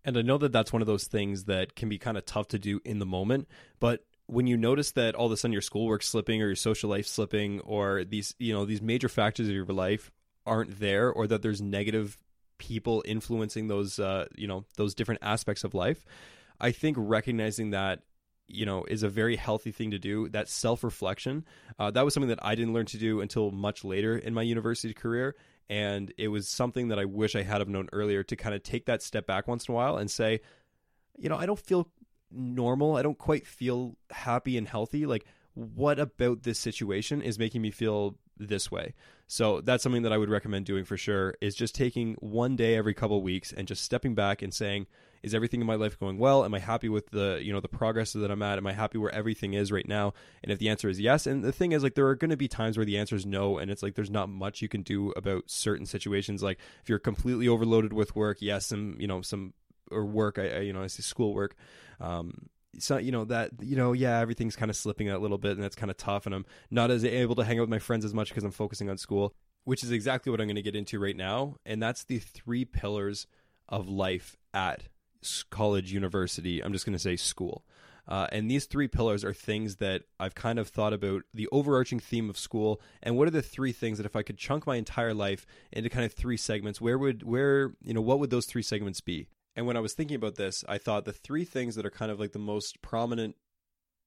And 0.03 0.17
I 0.17 0.23
know 0.23 0.39
that 0.39 0.53
that's 0.53 0.73
one 0.73 0.83
of 0.83 0.87
those 0.87 1.05
things 1.05 1.45
that 1.45 1.75
can 1.75 1.89
be 1.89 1.99
kind 1.99 2.17
of 2.17 2.25
tough 2.25 2.49
to 2.49 2.59
do 2.59 2.81
in 2.85 2.99
the 2.99 3.07
moment, 3.07 3.49
but 3.79 4.05
when 4.29 4.47
you 4.47 4.57
notice 4.57 4.91
that 4.93 5.15
all 5.15 5.27
of 5.27 5.33
a 5.33 5.37
sudden 5.37 5.53
your 5.53 5.63
schoolwork's 5.63 6.09
slipping 6.09 6.43
or 6.43 6.47
your 6.47 6.57
social 6.57 6.91
life 6.91 7.07
slipping 7.07 7.61
or 7.61 8.05
these 8.05 8.35
you 8.41 8.53
know 8.53 8.65
these 8.65 8.83
major 8.83 9.09
factors 9.09 9.47
of 9.47 9.55
your 9.55 9.65
life 9.67 10.11
aren't 10.47 10.79
there 10.79 11.11
or 11.11 11.27
that 11.27 11.43
there's 11.43 11.61
negative 11.61 12.17
people 12.59 13.03
influencing 13.07 13.69
those 13.69 13.99
uh, 13.99 14.27
you 14.37 14.47
know 14.47 14.65
those 14.77 14.95
different 14.95 15.21
aspects 15.23 15.65
of 15.65 15.75
life 15.75 16.05
i 16.61 16.71
think 16.71 16.97
recognizing 16.99 17.71
that 17.71 18.01
you 18.49 18.65
know 18.65 18.85
is 18.85 19.03
a 19.03 19.09
very 19.09 19.35
healthy 19.35 19.73
thing 19.73 19.91
to 19.91 19.99
do. 19.99 20.29
That 20.29 20.49
self-reflection 20.49 21.45
uh, 21.79 21.91
that 21.91 22.05
was 22.05 22.15
something 22.15 22.29
that 22.29 22.45
i 22.45 22.55
didn't 22.55 22.75
learn 22.75 22.87
to 22.87 22.99
do 22.99 23.21
until 23.21 23.51
much 23.51 23.85
later 23.85 24.17
in 24.17 24.35
my 24.35 24.43
university 24.43 24.95
career. 24.95 25.35
And 25.69 26.13
it 26.17 26.29
was 26.29 26.49
something 26.49 26.89
that 26.89 26.99
i 26.99 27.05
wish 27.05 27.35
i 27.35 27.43
had 27.43 27.61
have 27.61 27.69
known 27.69 27.89
earlier 27.93 28.23
to 28.23 28.37
kind 28.37 28.55
of 28.55 28.63
take 28.63 28.87
that 28.87 29.03
step 29.03 29.27
back 29.27 29.49
once 29.49 29.67
in 29.67 29.73
a 29.73 29.75
while 29.75 29.97
and 29.97 30.09
say 30.09 30.41
you 31.19 31.29
know 31.29 31.37
i 31.37 31.45
don't 31.45 31.59
feel 31.59 31.89
normal. 32.31 32.97
I 32.97 33.03
don't 33.03 33.19
quite 33.19 33.47
feel 33.47 33.97
happy 34.11 34.57
and 34.57 34.67
healthy. 34.67 35.07
Like 35.07 35.25
what 35.55 35.99
about 35.99 36.43
this 36.43 36.59
situation 36.59 37.23
is 37.23 37.39
making 37.39 37.63
me 37.63 37.71
feel 37.71 38.17
this 38.39 38.71
way. 38.71 38.95
So 39.29 39.61
that's 39.61 39.83
something 39.83 40.03
that 40.03 40.13
i 40.13 40.19
would 40.19 40.31
recommend 40.31 40.67
doing 40.67 40.85
for 40.85 40.97
sure 40.97 41.35
is 41.41 41.55
just 41.55 41.75
taking 41.75 42.15
one 42.21 42.55
day 42.55 42.77
every 42.77 42.95
couple 42.95 43.21
weeks 43.23 43.53
and 43.53 43.67
just 43.67 43.83
stepping 43.83 44.15
back 44.15 44.43
and 44.43 44.55
saying 44.55 44.87
is 45.23 45.35
everything 45.35 45.61
in 45.61 45.67
my 45.67 45.75
life 45.75 45.99
going 45.99 46.19
well? 46.19 46.45
Am 46.45 46.55
i 46.55 46.61
happy 46.61 46.89
with 46.89 47.11
the 47.11 47.41
you 47.43 47.53
know 47.53 47.61
the 47.61 47.69
progress 47.69 48.13
that 48.13 48.31
i'm 48.31 48.43
at? 48.43 48.59
Am 48.59 48.67
i 48.67 48.73
happy 48.73 48.99
where 48.99 49.11
everything 49.11 49.55
is 49.55 49.73
right 49.73 49.89
now? 49.89 50.15
And 50.45 50.53
if 50.53 50.59
the 50.59 50.69
answer 50.69 50.89
is 50.89 51.01
yes 51.01 51.27
and 51.27 51.43
the 51.43 51.53
thing 51.53 51.73
is 51.73 51.83
like 51.83 51.95
there 51.95 52.07
are 52.07 52.15
going 52.15 52.31
to 52.31 52.37
be 52.37 52.49
times 52.49 52.77
where 52.77 52.87
the 52.87 52.99
answer 52.99 53.17
is 53.17 53.27
no 53.27 53.59
and 53.59 53.71
it's 53.71 53.83
like 53.83 53.95
there's 53.95 54.11
not 54.11 54.29
much 54.29 54.63
you 54.63 54.69
can 54.69 54.83
do 54.83 55.11
about 55.17 55.51
certain 55.51 55.87
situations. 55.87 56.43
Like 56.43 56.59
if 56.83 56.89
you're 56.89 56.99
completely 57.01 57.49
overloaded 57.49 57.93
with 57.93 58.15
work 58.15 58.39
yes 58.41 58.67
some 58.67 58.97
you 59.01 59.09
know 59.09 59.23
some 59.23 59.55
or 59.91 60.05
work 60.05 60.39
i, 60.39 60.49
I 60.49 60.59
you 60.61 60.73
know 60.73 60.83
i 60.83 60.89
say 60.89 61.03
school 61.03 61.33
work 61.35 61.55
um 62.01 62.49
so 62.79 62.97
you 62.99 63.13
know 63.13 63.25
that 63.25 63.51
you 63.61 63.77
know 63.77 63.93
yeah 63.93 64.19
everything's 64.19 64.57
kind 64.57 64.71
of 64.71 64.77
slipping 64.77 65.09
a 65.11 65.19
little 65.19 65.39
bit 65.39 65.53
and 65.53 65.63
that's 65.63 65.77
kind 65.77 65.91
of 65.91 65.97
tough 65.97 66.27
and 66.27 66.35
i'm 66.35 66.47
not 66.71 66.91
as 66.91 67.05
able 67.05 67.35
to 67.35 67.45
hang 67.45 67.59
out 67.59 67.63
with 67.63 67.71
my 67.71 67.79
friends 67.79 68.05
as 68.05 68.15
much 68.15 68.29
because 68.29 68.45
i'm 68.45 68.51
focusing 68.51 68.89
on 68.91 68.97
school 68.97 69.35
which 69.65 69.83
is 69.83 69.91
exactly 69.91 70.31
what 70.31 70.41
i'm 70.41 70.47
going 70.47 70.57
to 70.57 70.63
get 70.63 70.77
into 70.77 70.99
right 70.99 71.17
now 71.17 71.57
and 71.65 71.83
that's 71.83 72.05
the 72.05 72.19
three 72.19 72.65
pillars 72.65 73.27
of 73.69 73.89
life 73.89 74.37
at 74.55 74.85
college, 75.51 75.93
university. 75.93 76.63
I'm 76.63 76.73
just 76.73 76.87
going 76.87 76.95
to 76.95 76.99
say 76.99 77.17
school. 77.17 77.65
Uh, 78.09 78.29
and 78.31 78.49
these 78.49 78.67
three 78.67 78.87
pillars 78.87 79.25
are 79.25 79.33
things 79.33 79.77
that 79.77 80.03
I've 80.21 80.37
kind 80.37 80.61
of 80.61 80.69
thought 80.69 80.93
about 80.93 81.23
the 81.35 81.49
overarching 81.51 81.99
theme 81.99 82.31
of 82.31 82.39
school. 82.39 82.81
And 83.03 83.17
what 83.17 83.27
are 83.27 83.33
the 83.33 83.43
three 83.43 83.73
things 83.73 83.99
that 83.99 84.07
if 84.07 84.15
I 84.15 84.23
could 84.23 84.39
chunk 84.39 84.65
my 84.65 84.77
entire 84.77 85.13
life 85.13 85.45
into 85.73 85.91
kind 85.91 86.05
of 86.05 86.13
three 86.13 86.37
segments, 86.37 86.81
where 86.81 86.99
would, 86.99 87.25
where, 87.25 87.73
you 87.83 87.93
know, 87.93 88.01
what 88.01 88.21
would 88.21 88.31
those 88.31 88.47
three 88.47 88.63
segments 88.63 89.01
be? 89.01 89.27
And 89.57 89.67
when 89.67 89.77
I 89.77 89.81
was 89.81 89.95
thinking 89.95 90.17
about 90.17 90.37
this, 90.37 90.65
I 90.69 90.77
thought 90.77 91.07
the 91.07 91.13
three 91.13 91.45
things 91.45 91.75
that 91.75 91.87
are 91.87 91.91
kind 91.91 92.13
of 92.13 92.21
like 92.21 92.33
the 92.33 92.39
most 92.39 92.83
prominent, 92.83 93.37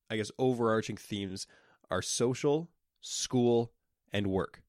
I 0.10 0.16
guess, 0.16 0.32
overarching 0.38 0.96
themes 0.96 1.48
are 1.90 2.04
social, 2.04 2.70
school, 3.02 3.74
and 4.14 4.28
work. 4.28 4.62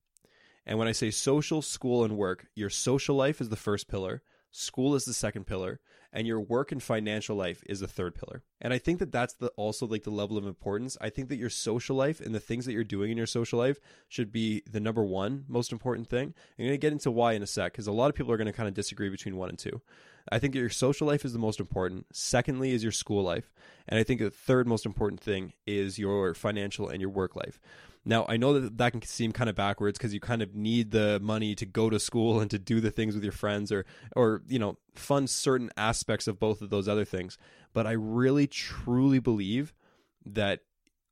And 0.67 0.79
when 0.79 0.89
I 0.89 0.93
say 0.93 1.11
social, 1.11 1.61
school, 1.61 2.03
and 2.03 2.17
work, 2.17 2.47
your 2.55 2.71
social 2.71 3.15
life 3.15 3.41
is 3.41 3.51
the 3.51 3.57
first 3.57 3.89
pillar, 3.89 4.23
school 4.51 4.95
is 4.95 5.05
the 5.05 5.13
second 5.13 5.47
pillar, 5.47 5.81
and 6.13 6.27
your 6.27 6.41
work 6.41 6.73
and 6.73 6.83
financial 6.83 7.37
life 7.37 7.63
is 7.67 7.81
the 7.81 7.87
third 7.87 8.15
pillar. 8.15 8.43
And 8.61 8.73
I 8.73 8.79
think 8.79 8.99
that 8.99 9.13
that's 9.13 9.35
the 9.35 9.49
also 9.57 9.87
like 9.87 10.03
the 10.03 10.11
level 10.11 10.37
of 10.37 10.47
importance. 10.47 10.97
I 11.01 11.09
think 11.11 11.29
that 11.29 11.37
your 11.37 11.51
social 11.51 11.95
life 11.95 12.21
and 12.21 12.35
the 12.35 12.41
things 12.41 12.67
that 12.67 12.73
you're 12.73 12.85
doing 12.85 13.11
in 13.11 13.17
your 13.17 13.27
social 13.27 13.59
life 13.59 13.79
should 14.09 14.33
be 14.33 14.63
the 14.71 14.81
number 14.81 15.05
one 15.05 15.45
most 15.47 15.73
important 15.73 16.09
thing. 16.09 16.35
I'm 16.59 16.65
going 16.65 16.71
to 16.71 16.79
get 16.79 16.93
into 16.93 17.11
why 17.11 17.35
in 17.35 17.43
a 17.43 17.47
sec 17.47 17.73
because 17.73 17.87
a 17.87 17.93
lot 17.93 18.09
of 18.09 18.17
people 18.17 18.33
are 18.33 18.37
going 18.37 18.47
to 18.47 18.53
kind 18.53 18.69
of 18.69 18.75
disagree 18.75 19.09
between 19.09 19.37
one 19.37 19.51
and 19.51 19.59
two. 19.59 19.81
I 20.31 20.39
think 20.39 20.55
your 20.55 20.71
social 20.71 21.07
life 21.07 21.25
is 21.25 21.33
the 21.33 21.39
most 21.39 21.59
important. 21.59 22.07
Secondly, 22.13 22.73
is 22.73 22.83
your 22.83 22.93
school 22.93 23.23
life. 23.23 23.53
And 23.89 23.99
I 23.99 24.05
think 24.05 24.21
the 24.21 24.31
third 24.31 24.69
most 24.69 24.87
important 24.87 25.21
thing 25.21 25.55
is 25.67 25.99
your 25.99 26.35
financial 26.35 26.89
and 26.89 27.01
your 27.01 27.11
work 27.11 27.35
life. 27.35 27.61
Now, 28.05 28.25
I 28.29 28.37
know 28.37 28.59
that 28.59 28.79
that 28.79 28.93
can 28.93 29.03
seem 29.03 29.33
kind 29.33 29.51
of 29.51 29.57
backwards 29.57 29.99
because 29.99 30.15
you 30.15 30.21
kind 30.21 30.41
of 30.41 30.55
need 30.55 30.91
the 30.91 31.21
money 31.21 31.55
to 31.57 31.67
go 31.67 31.91
to 31.91 32.01
school 32.01 32.41
and 32.41 32.51
to 32.51 32.59
do 32.59 32.81
the 32.81 32.91
things 32.91 33.15
with 33.15 33.25
your 33.25 33.33
friends 33.33 33.71
or 33.71 33.85
or 34.17 34.43
you 34.49 34.59
know, 34.59 34.79
fund 34.95 35.29
certain 35.29 35.71
aspects 35.77 36.27
of 36.27 36.39
both 36.39 36.63
of 36.63 36.71
those 36.71 36.89
other 36.89 37.05
things. 37.05 37.37
But 37.73 37.87
I 37.87 37.93
really 37.93 38.47
truly 38.47 39.19
believe 39.19 39.75
that 40.25 40.61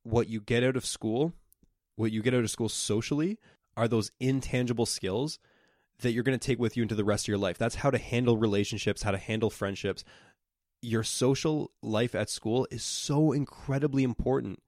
what 0.03 0.29
you 0.29 0.41
get 0.41 0.63
out 0.63 0.75
of 0.75 0.85
school, 0.85 1.33
what 1.95 2.11
you 2.11 2.23
get 2.23 2.33
out 2.33 2.43
of 2.43 2.49
school 2.49 2.69
socially 2.69 3.37
are 3.77 3.87
those 3.87 4.11
intangible 4.19 4.85
skills 4.85 5.39
that 5.99 6.11
you're 6.11 6.23
going 6.23 6.37
to 6.37 6.47
take 6.47 6.59
with 6.59 6.77
you 6.77 6.83
into 6.83 6.95
the 6.95 7.03
rest 7.03 7.25
of 7.25 7.27
your 7.29 7.37
life. 7.37 7.57
That's 7.57 7.75
how 7.75 7.91
to 7.91 7.97
handle 7.97 8.37
relationships, 8.37 9.03
how 9.03 9.11
to 9.11 9.17
handle 9.17 9.49
friendships. 9.49 10.03
Your 10.81 11.03
social 11.03 11.71
life 11.81 12.15
at 12.15 12.29
school 12.29 12.67
is 12.71 12.83
so 12.83 13.31
incredibly 13.31 14.03
important. 14.03 14.61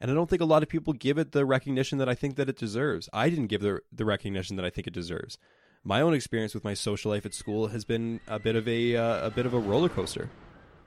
And 0.00 0.10
I 0.10 0.14
don't 0.14 0.30
think 0.30 0.42
a 0.42 0.46
lot 0.46 0.62
of 0.62 0.68
people 0.68 0.92
give 0.92 1.18
it 1.18 1.32
the 1.32 1.44
recognition 1.44 1.98
that 1.98 2.08
I 2.08 2.14
think 2.14 2.36
that 2.36 2.48
it 2.48 2.56
deserves. 2.56 3.08
I 3.12 3.28
didn't 3.28 3.48
give 3.48 3.62
the 3.62 3.80
the 3.92 4.04
recognition 4.04 4.56
that 4.56 4.64
I 4.64 4.70
think 4.70 4.86
it 4.86 4.94
deserves. 4.94 5.38
My 5.82 6.00
own 6.00 6.14
experience 6.14 6.54
with 6.54 6.64
my 6.64 6.74
social 6.74 7.10
life 7.10 7.26
at 7.26 7.34
school 7.34 7.68
has 7.68 7.84
been 7.84 8.20
a 8.28 8.38
bit 8.38 8.54
of 8.54 8.68
a 8.68 8.94
uh, 8.94 9.26
a 9.26 9.30
bit 9.30 9.46
of 9.46 9.54
a 9.54 9.58
roller 9.58 9.88
coaster. 9.88 10.30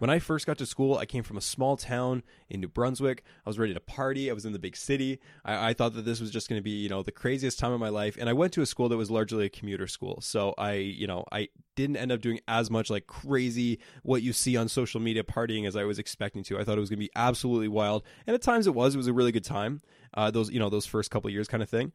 When 0.01 0.10
I 0.10 0.17
first 0.17 0.48
got 0.48 0.58
to 0.58 0.65
school, 0.65 0.98
I 0.98 1.05
came 1.05 1.22
from 1.22 1.38
a 1.38 1.41
small 1.41 1.77
town 1.77 2.24
in 2.50 2.60
New 2.60 2.70
Brunswick. 2.70 3.24
I 3.46 3.50
was 3.50 3.60
ready 3.60 3.75
to 3.75 3.79
party. 3.79 4.31
I 4.31 4.34
was 4.34 4.46
in 4.46 4.51
the 4.51 4.58
big 4.58 4.75
city. 4.75 5.20
I, 5.46 5.70
I 5.70 5.74
thought 5.75 5.93
that 5.93 6.05
this 6.05 6.20
was 6.20 6.31
just 6.31 6.50
going 6.50 6.58
to 6.58 6.63
be, 6.63 6.72
you 6.72 6.89
know, 6.89 7.03
the 7.03 7.12
craziest 7.12 7.60
time 7.60 7.72
of 7.72 7.79
my 7.79 7.89
life. 7.89 8.17
And 8.20 8.27
I 8.27 8.34
went 8.34 8.51
to 8.53 8.63
a 8.63 8.65
school 8.65 8.89
that 8.89 8.98
was 8.98 9.12
largely 9.12 9.46
a 9.46 9.50
commuter 9.50 9.86
school. 9.86 10.20
So 10.22 10.55
I, 10.58 10.72
you 10.72 11.05
know, 11.05 11.25
I 11.31 11.50
didn't 11.75 11.98
end 11.98 12.12
up 12.12 12.20
doing 12.20 12.39
as 12.48 12.72
much 12.72 12.89
like 12.89 13.05
crazy 13.05 13.77
what 14.01 14.24
you 14.24 14.34
see 14.34 14.58
on 14.58 14.70
social 14.70 15.00
media 15.00 15.22
partying 15.22 15.67
as 15.67 15.75
I 15.75 15.84
was 15.84 16.00
expecting 16.00 16.41
to. 16.46 16.58
I 16.58 16.63
thought 16.63 16.77
it 16.77 16.81
was 16.81 16.89
going 16.89 16.98
to 16.98 17.05
be 17.05 17.12
absolutely 17.15 17.67
wild. 17.67 18.01
And 18.25 18.34
at 18.34 18.41
times 18.41 18.65
it 18.65 18.74
was. 18.74 18.96
It 18.96 18.98
was 18.98 19.05
a 19.05 19.13
really 19.13 19.31
good 19.31 19.46
time. 19.46 19.81
Uh, 20.15 20.31
those, 20.31 20.50
you 20.50 20.58
know, 20.58 20.72
those 20.72 20.88
first 20.88 21.12
couple 21.12 21.29
years 21.29 21.48
kind 21.48 21.62
of 21.62 21.70
thing. 21.70 21.91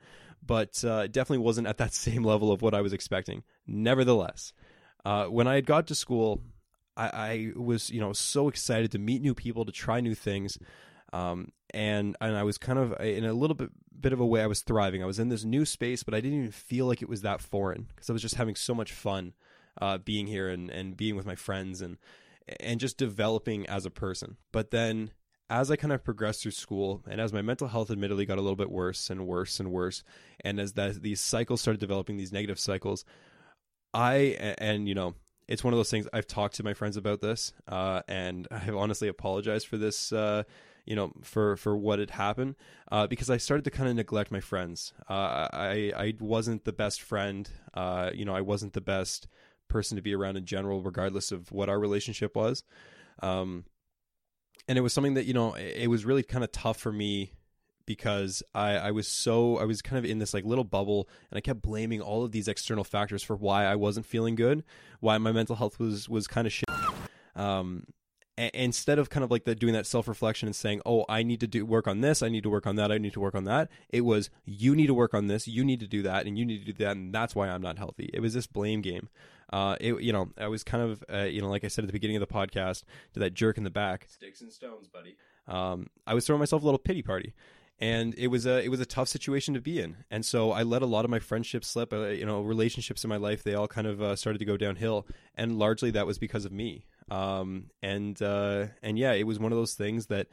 But 0.46 0.84
uh, 0.84 1.08
definitely 1.08 1.38
wasn't 1.44 1.66
at 1.66 1.78
that 1.78 1.92
same 2.06 2.22
level 2.22 2.52
of 2.52 2.62
what 2.62 2.72
I 2.72 2.82
was 2.82 2.92
expecting. 2.92 3.42
Nevertheless, 3.66 4.52
uh, 5.04 5.24
when 5.24 5.48
I 5.48 5.56
had 5.56 5.66
got 5.66 5.88
to 5.88 5.96
school, 5.96 6.40
I, 6.96 7.08
I 7.08 7.52
was 7.56 7.90
you 7.90 8.00
know 8.00 8.12
so 8.12 8.48
excited 8.48 8.92
to 8.92 8.98
meet 8.98 9.22
new 9.22 9.34
people, 9.34 9.64
to 9.64 9.72
try 9.72 10.00
new 10.00 10.14
things, 10.14 10.58
um, 11.12 11.52
and 11.70 12.16
and 12.20 12.36
I 12.36 12.42
was 12.42 12.58
kind 12.58 12.78
of 12.78 12.98
in 13.00 13.24
a 13.24 13.32
little 13.32 13.54
bit 13.54 13.70
bit 14.00 14.12
of 14.12 14.20
a 14.20 14.26
way 14.26 14.42
I 14.42 14.46
was 14.46 14.62
thriving. 14.62 15.02
I 15.02 15.06
was 15.06 15.18
in 15.18 15.28
this 15.28 15.44
new 15.44 15.64
space, 15.64 16.02
but 16.02 16.14
I 16.14 16.20
didn't 16.20 16.38
even 16.38 16.52
feel 16.52 16.86
like 16.86 17.02
it 17.02 17.08
was 17.08 17.22
that 17.22 17.40
foreign 17.40 17.86
because 17.94 18.10
I 18.10 18.12
was 18.12 18.22
just 18.22 18.36
having 18.36 18.54
so 18.54 18.74
much 18.74 18.92
fun 18.92 19.34
uh, 19.80 19.98
being 19.98 20.26
here 20.26 20.48
and 20.48 20.70
and 20.70 20.96
being 20.96 21.16
with 21.16 21.26
my 21.26 21.34
friends 21.34 21.80
and 21.82 21.98
and 22.60 22.80
just 22.80 22.96
developing 22.96 23.66
as 23.66 23.86
a 23.86 23.90
person. 23.90 24.36
But 24.52 24.70
then 24.70 25.10
as 25.48 25.70
I 25.70 25.76
kind 25.76 25.92
of 25.92 26.02
progressed 26.02 26.42
through 26.42 26.52
school 26.52 27.02
and 27.08 27.20
as 27.20 27.32
my 27.32 27.42
mental 27.42 27.68
health 27.68 27.90
admittedly 27.90 28.26
got 28.26 28.38
a 28.38 28.42
little 28.42 28.56
bit 28.56 28.70
worse 28.70 29.10
and 29.10 29.26
worse 29.26 29.60
and 29.60 29.70
worse, 29.70 30.02
and 30.40 30.58
as 30.58 30.72
that 30.74 31.02
these 31.02 31.20
cycles 31.20 31.60
started 31.60 31.80
developing, 31.80 32.16
these 32.16 32.32
negative 32.32 32.58
cycles, 32.58 33.04
I 33.92 34.54
and 34.58 34.88
you 34.88 34.94
know 34.94 35.14
it's 35.48 35.62
one 35.62 35.72
of 35.72 35.78
those 35.78 35.90
things 35.90 36.08
I've 36.12 36.26
talked 36.26 36.56
to 36.56 36.62
my 36.62 36.74
friends 36.74 36.96
about 36.96 37.20
this, 37.20 37.52
uh, 37.68 38.02
and 38.08 38.48
I've 38.50 38.74
honestly 38.74 39.08
apologized 39.08 39.66
for 39.66 39.76
this, 39.76 40.12
uh, 40.12 40.42
you 40.84 40.96
know, 40.96 41.12
for 41.22 41.56
for 41.56 41.76
what 41.76 41.98
had 41.98 42.10
happened, 42.10 42.56
uh, 42.90 43.06
because 43.06 43.30
I 43.30 43.36
started 43.36 43.64
to 43.64 43.70
kind 43.70 43.88
of 43.88 43.96
neglect 43.96 44.30
my 44.30 44.40
friends. 44.40 44.92
Uh, 45.08 45.48
I 45.52 45.92
I 45.96 46.14
wasn't 46.20 46.64
the 46.64 46.72
best 46.72 47.02
friend, 47.02 47.48
uh, 47.74 48.10
you 48.14 48.24
know, 48.24 48.34
I 48.34 48.40
wasn't 48.40 48.72
the 48.72 48.80
best 48.80 49.28
person 49.68 49.96
to 49.96 50.02
be 50.02 50.14
around 50.14 50.36
in 50.36 50.44
general, 50.44 50.82
regardless 50.82 51.32
of 51.32 51.50
what 51.52 51.68
our 51.68 51.78
relationship 51.78 52.36
was. 52.36 52.62
Um, 53.22 53.64
and 54.68 54.78
it 54.78 54.80
was 54.80 54.92
something 54.92 55.14
that 55.14 55.26
you 55.26 55.34
know, 55.34 55.54
it, 55.54 55.76
it 55.76 55.86
was 55.88 56.04
really 56.04 56.22
kind 56.22 56.44
of 56.44 56.52
tough 56.52 56.78
for 56.78 56.92
me 56.92 57.32
because 57.86 58.42
I, 58.54 58.72
I 58.72 58.90
was 58.90 59.08
so 59.08 59.58
I 59.58 59.64
was 59.64 59.80
kind 59.80 59.98
of 59.98 60.10
in 60.10 60.18
this 60.18 60.34
like 60.34 60.44
little 60.44 60.64
bubble 60.64 61.08
and 61.30 61.38
I 61.38 61.40
kept 61.40 61.62
blaming 61.62 62.00
all 62.00 62.24
of 62.24 62.32
these 62.32 62.48
external 62.48 62.84
factors 62.84 63.22
for 63.22 63.36
why 63.36 63.64
I 63.64 63.76
wasn't 63.76 64.06
feeling 64.06 64.34
good, 64.34 64.64
why 65.00 65.16
my 65.18 65.32
mental 65.32 65.56
health 65.56 65.78
was 65.78 66.08
was 66.08 66.26
kind 66.26 66.46
of 66.46 66.52
shit. 66.52 66.68
Um, 67.34 67.84
a- 68.38 68.50
instead 68.54 68.98
of 68.98 69.10
kind 69.10 69.24
of 69.24 69.30
like 69.30 69.44
the, 69.44 69.54
doing 69.54 69.72
that 69.74 69.86
self 69.86 70.08
reflection 70.08 70.48
and 70.48 70.56
saying, 70.56 70.82
"Oh, 70.84 71.04
I 71.08 71.22
need 71.22 71.40
to 71.40 71.46
do 71.46 71.64
work 71.64 71.86
on 71.86 72.00
this, 72.00 72.22
I 72.22 72.28
need 72.28 72.42
to 72.42 72.50
work 72.50 72.66
on 72.66 72.76
that, 72.76 72.92
I 72.92 72.98
need 72.98 73.12
to 73.14 73.20
work 73.20 73.34
on 73.34 73.44
that," 73.44 73.70
it 73.88 74.02
was 74.02 74.30
you 74.44 74.74
need 74.74 74.88
to 74.88 74.94
work 74.94 75.14
on 75.14 75.26
this, 75.26 75.46
you 75.48 75.64
need 75.64 75.80
to 75.80 75.86
do 75.86 76.02
that, 76.02 76.26
and 76.26 76.38
you 76.38 76.44
need 76.44 76.64
to 76.66 76.72
do 76.72 76.84
that, 76.84 76.96
and 76.96 77.14
that's 77.14 77.34
why 77.34 77.48
I'm 77.48 77.62
not 77.62 77.78
healthy. 77.78 78.10
It 78.12 78.20
was 78.20 78.34
this 78.34 78.46
blame 78.46 78.82
game. 78.82 79.08
Uh, 79.52 79.76
it 79.80 80.00
you 80.02 80.12
know 80.12 80.30
I 80.36 80.48
was 80.48 80.64
kind 80.64 80.82
of 80.82 81.04
uh, 81.12 81.18
you 81.24 81.40
know 81.40 81.48
like 81.48 81.64
I 81.64 81.68
said 81.68 81.84
at 81.84 81.86
the 81.86 81.92
beginning 81.92 82.16
of 82.16 82.20
the 82.20 82.26
podcast 82.26 82.82
to 83.14 83.20
that 83.20 83.34
jerk 83.34 83.58
in 83.58 83.64
the 83.64 83.70
back, 83.70 84.06
sticks 84.08 84.40
and 84.40 84.52
stones, 84.52 84.88
buddy. 84.88 85.16
Um, 85.46 85.88
I 86.06 86.14
was 86.14 86.26
throwing 86.26 86.40
myself 86.40 86.62
a 86.62 86.64
little 86.64 86.78
pity 86.78 87.02
party 87.02 87.32
and 87.78 88.14
it 88.16 88.28
was 88.28 88.46
a 88.46 88.62
it 88.64 88.68
was 88.68 88.80
a 88.80 88.86
tough 88.86 89.08
situation 89.08 89.54
to 89.54 89.60
be 89.60 89.80
in. 89.80 89.96
And 90.10 90.24
so 90.24 90.52
i 90.52 90.62
let 90.62 90.82
a 90.82 90.86
lot 90.86 91.04
of 91.04 91.10
my 91.10 91.18
friendships 91.18 91.68
slip 91.68 91.92
uh, 91.92 92.08
you 92.08 92.26
know 92.26 92.42
relationships 92.42 93.04
in 93.04 93.10
my 93.10 93.16
life 93.16 93.42
they 93.42 93.54
all 93.54 93.68
kind 93.68 93.86
of 93.86 94.00
uh, 94.00 94.16
started 94.16 94.38
to 94.38 94.44
go 94.44 94.56
downhill 94.56 95.06
and 95.34 95.58
largely 95.58 95.90
that 95.92 96.06
was 96.06 96.18
because 96.18 96.44
of 96.44 96.52
me. 96.52 96.86
Um, 97.10 97.70
and 97.82 98.20
uh, 98.20 98.66
and 98.82 98.98
yeah 98.98 99.12
it 99.12 99.26
was 99.26 99.38
one 99.38 99.52
of 99.52 99.58
those 99.58 99.74
things 99.74 100.06
that 100.06 100.28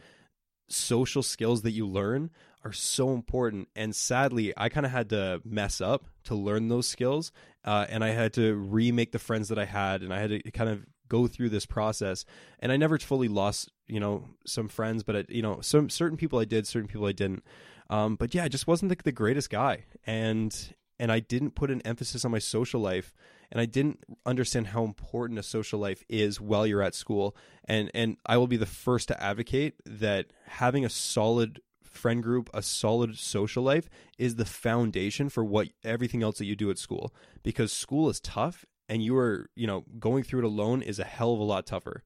social 0.69 1.21
skills 1.21 1.63
that 1.63 1.71
you 1.71 1.85
learn 1.85 2.31
are 2.63 2.71
so 2.71 3.11
important. 3.13 3.67
And 3.75 3.95
sadly 3.95 4.53
i 4.55 4.69
kind 4.69 4.85
of 4.85 4.91
had 4.91 5.09
to 5.09 5.41
mess 5.43 5.81
up 5.81 6.05
to 6.25 6.35
learn 6.35 6.69
those 6.69 6.87
skills 6.87 7.31
uh, 7.65 7.85
and 7.89 8.03
i 8.03 8.09
had 8.09 8.33
to 8.33 8.55
remake 8.55 9.11
the 9.11 9.19
friends 9.19 9.49
that 9.49 9.59
i 9.59 9.65
had 9.65 10.01
and 10.01 10.13
i 10.13 10.19
had 10.19 10.29
to 10.29 10.51
kind 10.51 10.69
of 10.69 10.85
go 11.09 11.27
through 11.27 11.49
this 11.49 11.65
process 11.65 12.25
and 12.59 12.71
i 12.71 12.77
never 12.77 12.97
fully 12.97 13.27
lost 13.27 13.71
you 13.87 13.99
know 13.99 14.25
some 14.45 14.67
friends 14.67 15.03
but 15.03 15.15
I, 15.15 15.25
you 15.29 15.41
know 15.41 15.59
some 15.61 15.89
certain 15.89 16.17
people 16.17 16.39
i 16.39 16.45
did 16.45 16.67
certain 16.67 16.87
people 16.87 17.05
i 17.05 17.11
didn't 17.11 17.43
um, 17.89 18.15
but 18.15 18.33
yeah 18.33 18.43
i 18.43 18.47
just 18.47 18.67
wasn't 18.67 18.89
the, 18.89 18.97
the 19.03 19.11
greatest 19.11 19.49
guy 19.49 19.85
and 20.05 20.73
and 20.99 21.11
i 21.11 21.19
didn't 21.19 21.55
put 21.55 21.71
an 21.71 21.81
emphasis 21.81 22.25
on 22.25 22.31
my 22.31 22.39
social 22.39 22.81
life 22.81 23.13
and 23.53 23.61
I 23.61 23.65
didn't 23.65 24.03
understand 24.25 24.67
how 24.67 24.83
important 24.83 25.37
a 25.37 25.43
social 25.43 25.79
life 25.79 26.03
is 26.09 26.41
while 26.41 26.65
you're 26.65 26.81
at 26.81 26.95
school. 26.95 27.35
And 27.65 27.91
and 27.93 28.17
I 28.25 28.37
will 28.37 28.47
be 28.47 28.57
the 28.57 28.65
first 28.65 29.07
to 29.09 29.23
advocate 29.23 29.75
that 29.85 30.33
having 30.47 30.83
a 30.83 30.89
solid 30.89 31.61
friend 31.83 32.23
group, 32.23 32.49
a 32.51 32.63
solid 32.63 33.15
social 33.15 33.61
life 33.61 33.89
is 34.17 34.35
the 34.35 34.45
foundation 34.45 35.29
for 35.29 35.45
what 35.45 35.69
everything 35.83 36.23
else 36.23 36.39
that 36.39 36.45
you 36.45 36.55
do 36.55 36.71
at 36.71 36.79
school. 36.79 37.13
Because 37.43 37.71
school 37.71 38.09
is 38.09 38.19
tough 38.19 38.65
and 38.93 39.03
you 39.03 39.17
are, 39.17 39.49
you 39.55 39.65
know, 39.65 39.83
going 39.97 40.21
through 40.23 40.41
it 40.41 40.45
alone 40.45 40.83
is 40.83 40.99
a 40.99 41.03
hell 41.03 41.33
of 41.33 41.39
a 41.39 41.43
lot 41.43 41.65
tougher. 41.65 42.03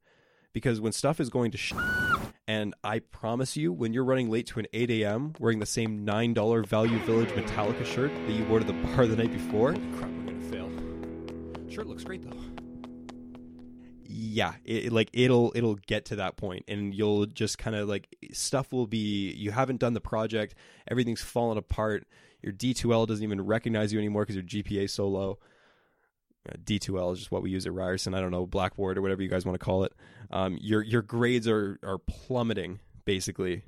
Because 0.53 0.79
when 0.79 0.93
stuff 0.93 1.19
is 1.19 1.29
going 1.29 1.51
to 1.51 1.57
sh- 1.57 1.73
and 2.47 2.73
I 2.81 2.99
promise 2.99 3.57
you, 3.57 3.73
when 3.73 3.91
you're 3.91 4.05
running 4.05 4.29
late 4.29 4.47
to 4.47 4.59
an 4.59 4.67
8 4.71 4.89
a.m. 4.91 5.33
wearing 5.37 5.59
the 5.59 5.65
same 5.65 6.05
$9 6.05 6.65
Value 6.65 6.97
Village 6.99 7.27
Metallica 7.31 7.85
shirt 7.85 8.09
that 8.25 8.31
you 8.31 8.45
wore 8.45 8.59
to 8.59 8.65
the 8.65 8.71
bar 8.71 9.05
the 9.05 9.17
night 9.17 9.33
before, 9.33 9.73
Crap, 9.73 10.09
we're 10.11 10.31
gonna 10.31 10.49
fail. 10.49 10.69
Shirt 11.69 11.87
looks 11.87 12.05
great 12.05 12.23
though. 12.23 12.39
yeah 14.05 14.53
it, 14.63 14.93
like 14.93 15.09
it'll 15.13 15.51
it'll 15.55 15.75
get 15.75 16.05
to 16.05 16.15
that 16.15 16.37
point 16.37 16.63
and 16.69 16.95
you'll 16.95 17.25
just 17.25 17.57
kind 17.57 17.75
of 17.75 17.87
like 17.89 18.07
stuff 18.31 18.71
will 18.71 18.87
be 18.87 19.31
you 19.33 19.51
haven't 19.51 19.79
done 19.79 19.93
the 19.93 20.01
project 20.01 20.55
everything's 20.87 21.21
fallen 21.21 21.57
apart 21.57 22.07
your 22.41 22.53
d2l 22.53 23.05
doesn't 23.07 23.23
even 23.23 23.41
recognize 23.41 23.91
you 23.91 23.99
anymore 23.99 24.23
because 24.23 24.35
your 24.35 24.45
gpa 24.45 24.85
is 24.85 24.93
so 24.93 25.07
low 25.07 25.37
d2l 26.63 27.13
is 27.13 27.19
just 27.19 27.31
what 27.31 27.41
we 27.41 27.49
use 27.49 27.65
at 27.65 27.73
ryerson. 27.73 28.13
I 28.13 28.21
don't 28.21 28.31
know 28.31 28.45
blackboard 28.45 28.97
or 28.97 29.01
whatever 29.01 29.21
you 29.21 29.29
guys 29.29 29.45
want 29.45 29.59
to 29.59 29.63
call 29.63 29.83
it. 29.83 29.93
Um, 30.31 30.57
your 30.61 30.81
your 30.81 31.01
grades 31.01 31.47
are 31.47 31.79
are 31.83 31.97
plummeting 31.97 32.79
basically. 33.05 33.63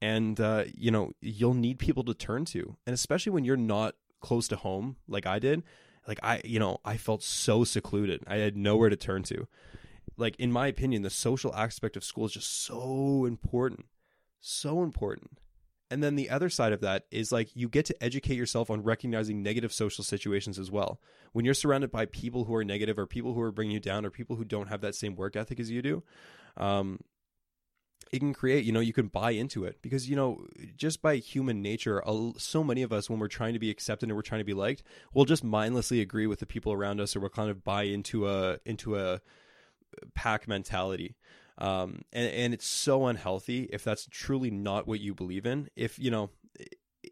And 0.00 0.38
uh, 0.40 0.64
you 0.74 0.90
know 0.90 1.12
you'll 1.20 1.54
need 1.54 1.78
people 1.78 2.04
to 2.04 2.14
turn 2.14 2.44
to. 2.46 2.76
And 2.86 2.94
especially 2.94 3.32
when 3.32 3.44
you're 3.44 3.56
not 3.56 3.94
close 4.20 4.48
to 4.48 4.56
home 4.56 4.96
like 5.06 5.26
i 5.26 5.38
did 5.38 5.62
like 6.08 6.18
i 6.24 6.40
you 6.44 6.58
know 6.58 6.78
i 6.84 6.96
felt 6.96 7.22
so 7.22 7.64
secluded. 7.64 8.22
I 8.26 8.36
had 8.36 8.56
nowhere 8.56 8.88
to 8.88 8.96
turn 8.96 9.22
to. 9.24 9.46
Like 10.16 10.36
in 10.38 10.50
my 10.50 10.66
opinion 10.66 11.02
the 11.02 11.10
social 11.10 11.54
aspect 11.54 11.96
of 11.96 12.04
school 12.04 12.26
is 12.26 12.32
just 12.32 12.64
so 12.64 13.24
important. 13.24 13.86
So 14.40 14.82
important 14.82 15.38
and 15.90 16.02
then 16.02 16.16
the 16.16 16.30
other 16.30 16.50
side 16.50 16.72
of 16.72 16.80
that 16.80 17.06
is 17.10 17.32
like 17.32 17.54
you 17.54 17.68
get 17.68 17.86
to 17.86 18.02
educate 18.02 18.36
yourself 18.36 18.70
on 18.70 18.82
recognizing 18.82 19.42
negative 19.42 19.72
social 19.72 20.04
situations 20.04 20.58
as 20.58 20.70
well. 20.70 21.00
When 21.32 21.44
you're 21.44 21.54
surrounded 21.54 21.90
by 21.90 22.06
people 22.06 22.44
who 22.44 22.54
are 22.54 22.64
negative 22.64 22.98
or 22.98 23.06
people 23.06 23.34
who 23.34 23.40
are 23.40 23.52
bringing 23.52 23.74
you 23.74 23.80
down 23.80 24.04
or 24.04 24.10
people 24.10 24.36
who 24.36 24.44
don't 24.44 24.68
have 24.68 24.82
that 24.82 24.94
same 24.94 25.16
work 25.16 25.36
ethic 25.36 25.58
as 25.60 25.70
you 25.70 25.82
do 25.82 26.02
um, 26.58 27.00
it 28.12 28.20
can 28.20 28.32
create 28.32 28.64
you 28.64 28.72
know 28.72 28.80
you 28.80 28.92
can 28.92 29.08
buy 29.08 29.30
into 29.30 29.64
it. 29.64 29.80
Because 29.82 30.08
you 30.08 30.16
know 30.16 30.46
just 30.76 31.00
by 31.00 31.16
human 31.16 31.62
nature 31.62 32.02
so 32.36 32.62
many 32.62 32.82
of 32.82 32.92
us 32.92 33.08
when 33.08 33.18
we're 33.18 33.28
trying 33.28 33.54
to 33.54 33.58
be 33.58 33.70
accepted 33.70 34.08
and 34.08 34.16
we're 34.16 34.22
trying 34.22 34.40
to 34.40 34.44
be 34.44 34.54
liked 34.54 34.82
we'll 35.14 35.24
just 35.24 35.44
mindlessly 35.44 36.00
agree 36.00 36.26
with 36.26 36.40
the 36.40 36.46
people 36.46 36.72
around 36.72 37.00
us 37.00 37.16
or 37.16 37.20
we'll 37.20 37.30
kind 37.30 37.50
of 37.50 37.64
buy 37.64 37.84
into 37.84 38.28
a 38.28 38.58
into 38.64 38.96
a 38.96 39.20
pack 40.14 40.46
mentality 40.46 41.16
um, 41.58 42.02
and, 42.12 42.30
and 42.30 42.54
it's 42.54 42.66
so 42.66 43.06
unhealthy 43.06 43.68
if 43.72 43.84
that's 43.84 44.06
truly 44.10 44.50
not 44.50 44.86
what 44.86 45.00
you 45.00 45.14
believe 45.14 45.44
in. 45.44 45.68
If 45.76 45.98
you 45.98 46.10
know 46.10 46.30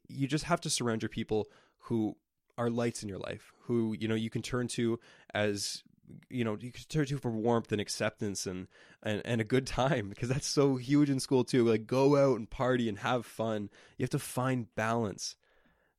you 0.08 0.26
just 0.26 0.44
have 0.44 0.60
to 0.62 0.70
surround 0.70 1.02
your 1.02 1.08
people 1.08 1.48
who 1.78 2.16
are 2.58 2.70
lights 2.70 3.02
in 3.02 3.08
your 3.08 3.18
life 3.18 3.52
who 3.62 3.94
you 3.98 4.08
know 4.08 4.14
you 4.14 4.30
can 4.30 4.42
turn 4.42 4.66
to 4.66 4.98
as 5.34 5.82
you 6.30 6.44
know 6.44 6.56
you 6.60 6.70
can 6.70 6.84
turn 6.88 7.04
to 7.06 7.18
for 7.18 7.30
warmth 7.30 7.72
and 7.72 7.80
acceptance 7.80 8.46
and 8.46 8.68
and, 9.02 9.20
and 9.24 9.40
a 9.40 9.44
good 9.44 9.66
time 9.66 10.08
because 10.08 10.28
that's 10.28 10.46
so 10.46 10.76
huge 10.76 11.10
in 11.10 11.20
school 11.20 11.44
too. 11.44 11.68
Like 11.68 11.86
go 11.86 12.16
out 12.16 12.38
and 12.38 12.48
party 12.48 12.88
and 12.88 12.98
have 12.98 13.26
fun. 13.26 13.68
You 13.98 14.04
have 14.04 14.10
to 14.10 14.18
find 14.18 14.72
balance. 14.74 15.36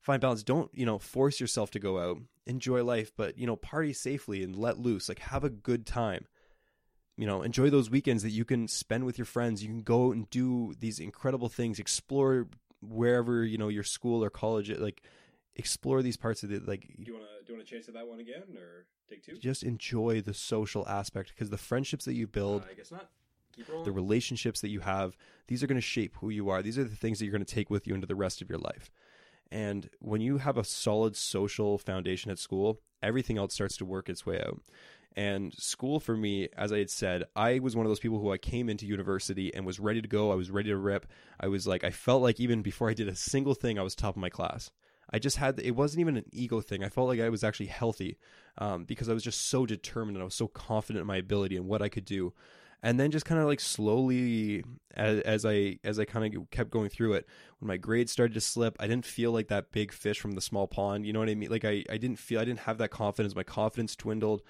Find 0.00 0.20
balance. 0.20 0.42
Don't 0.42 0.70
you 0.74 0.86
know 0.86 0.98
force 0.98 1.40
yourself 1.40 1.70
to 1.72 1.78
go 1.78 1.98
out. 1.98 2.18
Enjoy 2.46 2.82
life 2.82 3.12
but 3.14 3.36
you 3.38 3.46
know 3.46 3.56
party 3.56 3.92
safely 3.92 4.42
and 4.42 4.56
let 4.56 4.78
loose. 4.78 5.08
Like 5.08 5.18
have 5.20 5.44
a 5.44 5.50
good 5.50 5.86
time 5.86 6.26
you 7.18 7.26
know 7.26 7.42
enjoy 7.42 7.68
those 7.68 7.90
weekends 7.90 8.22
that 8.22 8.30
you 8.30 8.44
can 8.44 8.68
spend 8.68 9.04
with 9.04 9.18
your 9.18 9.24
friends. 9.24 9.62
You 9.62 9.68
can 9.68 9.82
go 9.82 10.12
and 10.12 10.30
do 10.30 10.74
these 10.78 11.00
incredible 11.00 11.48
things. 11.48 11.78
Explore 11.78 12.46
wherever 12.80 13.44
you 13.44 13.58
know 13.58 13.68
your 13.68 13.82
school 13.82 14.22
or 14.22 14.30
college 14.30 14.70
like 14.78 15.02
explore 15.56 16.00
these 16.00 16.16
parts 16.16 16.44
of 16.44 16.52
it 16.52 16.66
like 16.68 16.82
Do 16.82 17.04
you 17.04 17.14
wanna 17.14 17.26
do 17.44 17.52
you 17.52 17.54
wanna 17.54 17.64
chase 17.64 17.86
that 17.86 18.06
one 18.06 18.20
again 18.20 18.44
or 18.56 18.86
take 19.10 19.24
two? 19.24 19.36
just 19.36 19.64
enjoy 19.64 20.20
the 20.20 20.32
social 20.32 20.86
aspect 20.88 21.30
because 21.34 21.50
the 21.50 21.58
friendships 21.58 22.04
that 22.04 22.14
you 22.14 22.28
build 22.28 22.64
I 22.70 22.74
guess 22.74 22.92
not. 22.92 23.10
The 23.84 23.90
relationships 23.90 24.60
that 24.60 24.68
you 24.68 24.78
have 24.78 25.16
these 25.48 25.64
are 25.64 25.66
going 25.66 25.74
to 25.74 25.80
shape 25.80 26.14
who 26.20 26.30
you 26.30 26.48
are. 26.48 26.62
These 26.62 26.78
are 26.78 26.84
the 26.84 26.94
things 26.94 27.18
that 27.18 27.24
you're 27.24 27.32
going 27.32 27.44
to 27.44 27.54
take 27.54 27.70
with 27.70 27.88
you 27.88 27.94
into 27.96 28.06
the 28.06 28.14
rest 28.14 28.40
of 28.40 28.48
your 28.48 28.60
life. 28.60 28.88
And 29.50 29.90
when 29.98 30.20
you 30.20 30.38
have 30.38 30.56
a 30.56 30.62
solid 30.62 31.16
social 31.16 31.76
foundation 31.76 32.30
at 32.30 32.38
school 32.38 32.78
everything 33.02 33.38
else 33.38 33.54
starts 33.54 33.76
to 33.78 33.84
work 33.84 34.08
its 34.08 34.24
way 34.26 34.40
out 34.40 34.60
and 35.18 35.52
school 35.54 35.98
for 35.98 36.16
me 36.16 36.48
as 36.56 36.72
i 36.72 36.78
had 36.78 36.88
said 36.88 37.24
i 37.34 37.58
was 37.58 37.74
one 37.74 37.84
of 37.84 37.90
those 37.90 37.98
people 37.98 38.20
who 38.20 38.32
i 38.32 38.38
came 38.38 38.70
into 38.70 38.86
university 38.86 39.52
and 39.52 39.66
was 39.66 39.80
ready 39.80 40.00
to 40.00 40.08
go 40.08 40.30
i 40.30 40.34
was 40.34 40.50
ready 40.50 40.70
to 40.70 40.76
rip 40.76 41.06
i 41.40 41.48
was 41.48 41.66
like 41.66 41.82
i 41.82 41.90
felt 41.90 42.22
like 42.22 42.38
even 42.38 42.62
before 42.62 42.88
i 42.88 42.94
did 42.94 43.08
a 43.08 43.14
single 43.14 43.54
thing 43.54 43.78
i 43.78 43.82
was 43.82 43.94
top 43.94 44.14
of 44.14 44.20
my 44.20 44.30
class 44.30 44.70
I 45.10 45.18
just 45.18 45.38
had 45.38 45.58
it 45.60 45.72
wasn't 45.72 46.00
even 46.00 46.16
an 46.16 46.24
ego 46.32 46.60
thing. 46.60 46.84
I 46.84 46.88
felt 46.88 47.08
like 47.08 47.20
I 47.20 47.30
was 47.30 47.42
actually 47.42 47.66
healthy 47.66 48.18
um, 48.58 48.84
because 48.84 49.08
I 49.08 49.14
was 49.14 49.22
just 49.22 49.48
so 49.48 49.64
determined 49.64 50.16
and 50.16 50.22
I 50.22 50.24
was 50.24 50.34
so 50.34 50.48
confident 50.48 51.00
in 51.00 51.06
my 51.06 51.16
ability 51.16 51.56
and 51.56 51.66
what 51.66 51.82
I 51.82 51.88
could 51.88 52.04
do. 52.04 52.34
And 52.82 53.00
then 53.00 53.10
just 53.10 53.24
kind 53.24 53.40
of 53.40 53.46
like 53.46 53.58
slowly, 53.58 54.62
as, 54.94 55.20
as 55.20 55.46
I 55.46 55.78
as 55.82 55.98
I 55.98 56.04
kind 56.04 56.34
of 56.34 56.50
kept 56.50 56.70
going 56.70 56.90
through 56.90 57.14
it, 57.14 57.26
when 57.58 57.68
my 57.68 57.76
grades 57.76 58.12
started 58.12 58.34
to 58.34 58.40
slip, 58.40 58.76
I 58.78 58.86
didn't 58.86 59.06
feel 59.06 59.32
like 59.32 59.48
that 59.48 59.72
big 59.72 59.92
fish 59.92 60.20
from 60.20 60.32
the 60.32 60.40
small 60.40 60.68
pond. 60.68 61.06
You 61.06 61.12
know 61.12 61.20
what 61.20 61.28
I 61.28 61.34
mean? 61.34 61.50
Like 61.50 61.64
I, 61.64 61.84
I 61.90 61.96
didn't 61.96 62.18
feel 62.18 62.40
I 62.40 62.44
didn't 62.44 62.60
have 62.60 62.78
that 62.78 62.90
confidence. 62.90 63.34
My 63.34 63.42
confidence 63.42 63.96
dwindled 63.96 64.42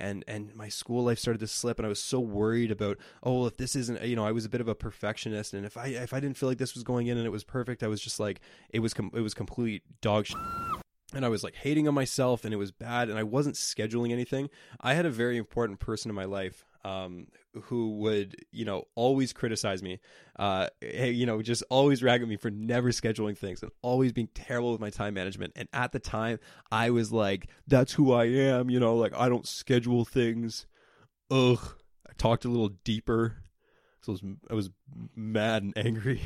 and 0.00 0.24
and 0.26 0.54
my 0.54 0.68
school 0.68 1.04
life 1.04 1.18
started 1.18 1.38
to 1.40 1.46
slip 1.46 1.78
and 1.78 1.86
I 1.86 1.88
was 1.88 2.00
so 2.00 2.20
worried 2.20 2.70
about 2.70 2.98
oh 3.22 3.46
if 3.46 3.56
this 3.56 3.76
isn't 3.76 4.02
you 4.02 4.16
know 4.16 4.26
I 4.26 4.32
was 4.32 4.44
a 4.44 4.48
bit 4.48 4.60
of 4.60 4.68
a 4.68 4.74
perfectionist 4.74 5.54
and 5.54 5.64
if 5.64 5.76
I 5.76 5.88
if 5.88 6.12
I 6.12 6.20
didn't 6.20 6.36
feel 6.36 6.48
like 6.48 6.58
this 6.58 6.74
was 6.74 6.82
going 6.82 7.06
in 7.06 7.16
and 7.16 7.26
it 7.26 7.30
was 7.30 7.44
perfect 7.44 7.82
I 7.82 7.88
was 7.88 8.00
just 8.00 8.18
like 8.18 8.40
it 8.70 8.80
was 8.80 8.94
com- 8.94 9.12
it 9.14 9.20
was 9.20 9.34
complete 9.34 9.82
dog 10.00 10.26
shit. 10.26 10.38
And 11.12 11.24
I 11.24 11.28
was 11.28 11.42
like 11.42 11.56
hating 11.56 11.88
on 11.88 11.94
myself 11.94 12.44
and 12.44 12.54
it 12.54 12.56
was 12.56 12.70
bad 12.70 13.08
and 13.08 13.18
I 13.18 13.24
wasn't 13.24 13.56
scheduling 13.56 14.12
anything. 14.12 14.48
I 14.80 14.94
had 14.94 15.06
a 15.06 15.10
very 15.10 15.36
important 15.38 15.80
person 15.80 16.08
in 16.08 16.14
my 16.14 16.24
life 16.24 16.64
um, 16.84 17.26
who 17.62 17.96
would 17.96 18.36
you 18.52 18.64
know 18.64 18.84
always 18.94 19.32
criticize 19.32 19.82
me 19.82 20.00
uh, 20.38 20.68
you 20.80 21.26
know 21.26 21.42
just 21.42 21.62
always 21.70 22.02
rag 22.02 22.22
at 22.22 22.28
me 22.28 22.36
for 22.36 22.50
never 22.50 22.90
scheduling 22.90 23.36
things 23.36 23.62
and 23.62 23.70
always 23.82 24.12
being 24.12 24.28
terrible 24.34 24.72
with 24.72 24.80
my 24.80 24.90
time 24.90 25.14
management. 25.14 25.52
And 25.56 25.68
at 25.72 25.92
the 25.92 25.98
time 25.98 26.38
I 26.70 26.90
was 26.90 27.12
like 27.12 27.48
that's 27.66 27.92
who 27.92 28.12
I 28.12 28.26
am 28.26 28.70
you 28.70 28.80
know 28.80 28.96
like 28.96 29.14
I 29.16 29.28
don't 29.28 29.46
schedule 29.46 30.04
things. 30.04 30.66
Ugh. 31.30 31.76
I 32.08 32.12
talked 32.16 32.44
a 32.44 32.48
little 32.48 32.70
deeper. 32.84 33.36
So 34.02 34.12
I 34.12 34.14
was, 34.14 34.22
I 34.50 34.54
was 34.54 34.70
mad 35.14 35.62
and 35.62 35.76
angry. 35.76 36.22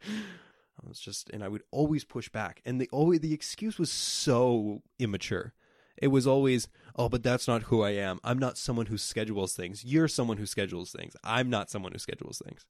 I 0.06 0.88
was 0.88 1.00
just 1.00 1.30
and 1.30 1.42
I 1.42 1.48
would 1.48 1.62
always 1.70 2.04
push 2.04 2.28
back. 2.28 2.62
And 2.64 2.80
the 2.80 2.88
always 2.92 3.20
the 3.20 3.34
excuse 3.34 3.78
was 3.78 3.90
so 3.90 4.82
immature 4.98 5.54
it 5.96 6.08
was 6.08 6.26
always, 6.26 6.68
oh, 6.96 7.08
but 7.08 7.22
that's 7.22 7.48
not 7.48 7.64
who 7.64 7.82
I 7.82 7.90
am. 7.90 8.18
I'm 8.24 8.38
not 8.38 8.58
someone 8.58 8.86
who 8.86 8.98
schedules 8.98 9.54
things. 9.54 9.84
You're 9.84 10.08
someone 10.08 10.36
who 10.36 10.46
schedules 10.46 10.92
things. 10.92 11.16
I'm 11.24 11.50
not 11.50 11.70
someone 11.70 11.92
who 11.92 11.98
schedules 11.98 12.42
things. 12.44 12.66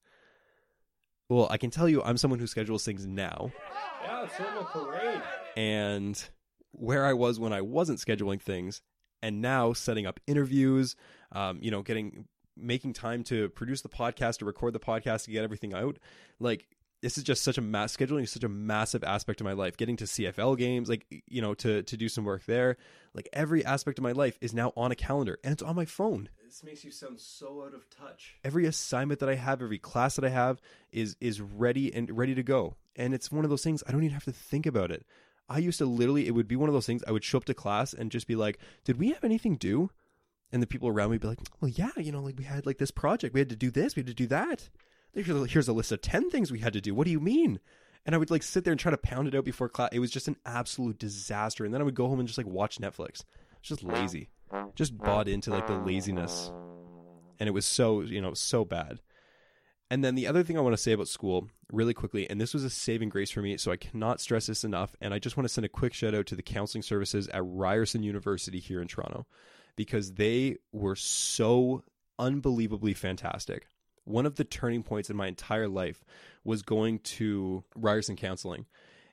Well, 1.29 1.49
I 1.51 1.57
can 1.57 1.71
tell 1.71 1.89
you, 1.89 2.03
I'm 2.03 2.17
someone 2.17 2.39
who 2.39 2.47
schedules 2.47 2.85
things 2.85 3.07
now. 3.07 3.51
Yeah, 4.05 4.25
it's 4.25 4.37
sort 4.37 4.51
of 4.51 4.63
a 4.63 4.65
parade. 4.65 5.23
And 5.57 6.23
where 6.71 7.05
I 7.05 7.15
was 7.15 7.41
when 7.41 7.53
I 7.53 7.63
wasn't 7.63 7.99
scheduling 7.99 8.41
things, 8.41 8.83
and 9.23 9.41
now 9.43 9.73
setting 9.73 10.07
up 10.07 10.21
interviews, 10.27 10.95
um, 11.33 11.59
you 11.61 11.71
know, 11.71 11.83
getting 11.83 12.27
making 12.57 12.93
time 12.93 13.23
to 13.25 13.49
produce 13.51 13.83
the 13.83 13.89
podcast, 13.89 14.39
to 14.39 14.45
record 14.45 14.73
the 14.73 14.81
podcast, 14.81 15.25
to 15.25 15.31
get 15.31 15.43
everything 15.43 15.75
out. 15.75 15.99
Like 16.39 16.67
this 17.07 17.17
is 17.17 17.23
just 17.23 17.45
such 17.45 17.57
a 17.57 17.63
mass 17.63 17.97
scheduling 17.97 18.25
is 18.25 18.33
such 18.33 18.43
a 18.43 18.49
massive 18.49 19.05
aspect 19.05 19.41
of 19.41 19.45
my 19.45 19.53
life. 19.53 19.77
Getting 19.77 19.97
to 19.99 20.05
CFL 20.07 20.59
games, 20.59 20.89
like 20.89 21.07
you 21.29 21.41
know, 21.41 21.55
to 21.55 21.85
to 21.85 21.97
do 21.97 22.09
some 22.09 22.25
work 22.25 22.45
there. 22.47 22.79
Like 23.15 23.29
every 23.33 23.65
aspect 23.65 24.01
of 24.01 24.03
my 24.03 24.11
life 24.11 24.37
is 24.41 24.53
now 24.53 24.73
on 24.77 24.91
a 24.91 24.97
calendar 24.97 25.39
and 25.45 25.53
it's 25.53 25.63
on 25.63 25.77
my 25.77 25.85
phone. 25.85 26.29
This 26.45 26.65
makes 26.65 26.85
you 26.85 26.91
sound 26.91 27.21
so 27.21 27.63
out 27.63 27.75
of 27.75 27.89
touch. 27.91 28.35
Every 28.43 28.67
assignment 28.67 29.21
that 29.21 29.29
I 29.29 29.37
have, 29.37 29.63
every 29.63 29.79
class 29.79 30.17
that 30.17 30.25
I 30.25 30.31
have 30.31 30.61
is 30.91 31.15
is 31.21 31.41
ready 31.41 31.95
and 31.95 32.11
ready 32.11 32.35
to 32.35 32.43
go. 32.43 32.75
And 32.97 33.15
it's 33.15 33.31
one 33.31 33.45
of 33.45 33.51
those 33.51 33.63
things 33.63 33.85
I 33.87 33.93
don't 33.93 34.03
even 34.03 34.15
have 34.15 34.25
to 34.25 34.33
think 34.33 34.67
about 34.67 34.91
it. 34.91 35.07
I 35.49 35.59
used 35.59 35.79
to 35.79 35.87
literally 35.87 36.27
it 36.27 36.33
would 36.33 36.49
be 36.49 36.57
one 36.57 36.69
of 36.69 36.75
those 36.75 36.87
things 36.87 37.05
I 37.07 37.13
would 37.13 37.23
show 37.23 37.39
up 37.39 37.45
to 37.45 37.55
class 37.55 37.93
and 37.93 38.11
just 38.11 38.27
be 38.27 38.35
like, 38.35 38.59
"Did 38.83 38.99
we 38.99 39.11
have 39.11 39.23
anything 39.23 39.55
due?" 39.55 39.91
And 40.51 40.61
the 40.61 40.67
people 40.67 40.89
around 40.89 41.11
me 41.11 41.15
would 41.15 41.21
be 41.21 41.29
like, 41.29 41.39
"Well, 41.61 41.71
yeah, 41.71 41.93
you 41.99 42.11
know, 42.11 42.21
like 42.21 42.37
we 42.37 42.43
had 42.43 42.67
like 42.67 42.79
this 42.79 42.91
project, 42.91 43.33
we 43.33 43.39
had 43.39 43.51
to 43.51 43.55
do 43.55 43.71
this, 43.71 43.95
we 43.95 44.01
had 44.01 44.09
to 44.09 44.15
do 44.15 44.27
that." 44.27 44.71
Here's 45.15 45.69
a, 45.69 45.73
list 45.73 45.93
of 45.93 46.03
10 46.03 46.31
things 46.31 46.53
we 46.53 46.59
had 46.59 46.75
to 46.75 46.81
do. 46.81 46.95
What 46.95 47.07
do 47.07 47.11
you 47.11 47.21
mean? 47.21 47.59
And 48.05 48.15
I 48.15 48.19
would 48.19 48.31
like 48.31 48.43
sit 48.43 48.65
there 48.65 48.73
and 48.73 48.79
try 48.79 48.91
to 48.91 48.99
pound 48.99 49.29
it 49.29 49.35
out 49.35 49.45
before 49.45 49.69
class. 49.69 49.91
It 49.93 49.99
was 49.99 50.11
just 50.11 50.29
an 50.29 50.37
absolute 50.45 50.99
disaster. 50.99 51.65
And 51.65 51.73
then 51.73 51.81
I 51.81 51.85
would 51.85 51.95
go 51.95 52.07
home 52.07 52.21
and 52.21 52.29
just 52.29 52.39
like 52.39 52.47
watch 52.47 52.79
Netflix. 52.79 53.25
It's 53.61 53.69
just 53.69 53.83
lazy. 53.83 54.29
Just 54.75 54.97
bought 54.97 55.29
into 55.29 55.51
like 55.51 55.67
the 55.67 55.79
laziness. 55.79 56.53
And 57.41 57.49
it 57.49 57.53
was 57.53 57.67
so, 57.67 58.03
you 58.03 58.21
know, 58.21 58.35
so 58.35 58.65
bad. 58.65 59.01
And 59.91 60.05
then 60.05 60.17
the 60.17 60.27
other 60.27 60.43
thing 60.43 60.59
I 60.59 60.63
want 60.63 60.73
to 60.75 60.83
say 60.83 60.93
about 60.93 61.09
school 61.09 61.49
really 61.73 61.95
quickly, 61.95 62.29
and 62.29 62.41
this 62.41 62.55
was 62.55 62.65
a 62.65 62.71
saving 62.71 63.09
grace 63.09 63.31
for 63.31 63.41
me, 63.41 63.57
so 63.57 63.71
I 63.71 63.77
cannot 63.77 64.21
stress 64.21 64.47
this 64.47 64.65
enough. 64.65 64.95
And 65.01 65.15
I 65.15 65.19
just 65.19 65.37
want 65.37 65.47
to 65.47 65.53
send 65.53 65.65
a 65.65 65.69
quick 65.69 65.95
shout 65.95 66.15
out 66.15 66.27
to 66.27 66.37
the 66.37 66.43
counseling 66.43 66.83
services 66.83 67.29
at 67.29 67.43
Ryerson 67.45 68.03
University 68.03 68.59
here 68.59 68.81
in 68.81 68.89
Toronto 68.89 69.27
because 69.77 70.15
they 70.15 70.57
were 70.73 70.97
so 70.97 71.85
unbelievably 72.19 72.95
fantastic. 72.95 73.67
One 74.07 74.25
of 74.25 74.37
the 74.37 74.45
turning 74.45 74.83
points 74.83 75.11
in 75.11 75.17
my 75.17 75.27
entire 75.27 75.69
life 75.69 76.05
was 76.45 76.63
going 76.63 77.01
to 77.01 77.65
Ryerson 77.75 78.17
Counseling 78.17 78.67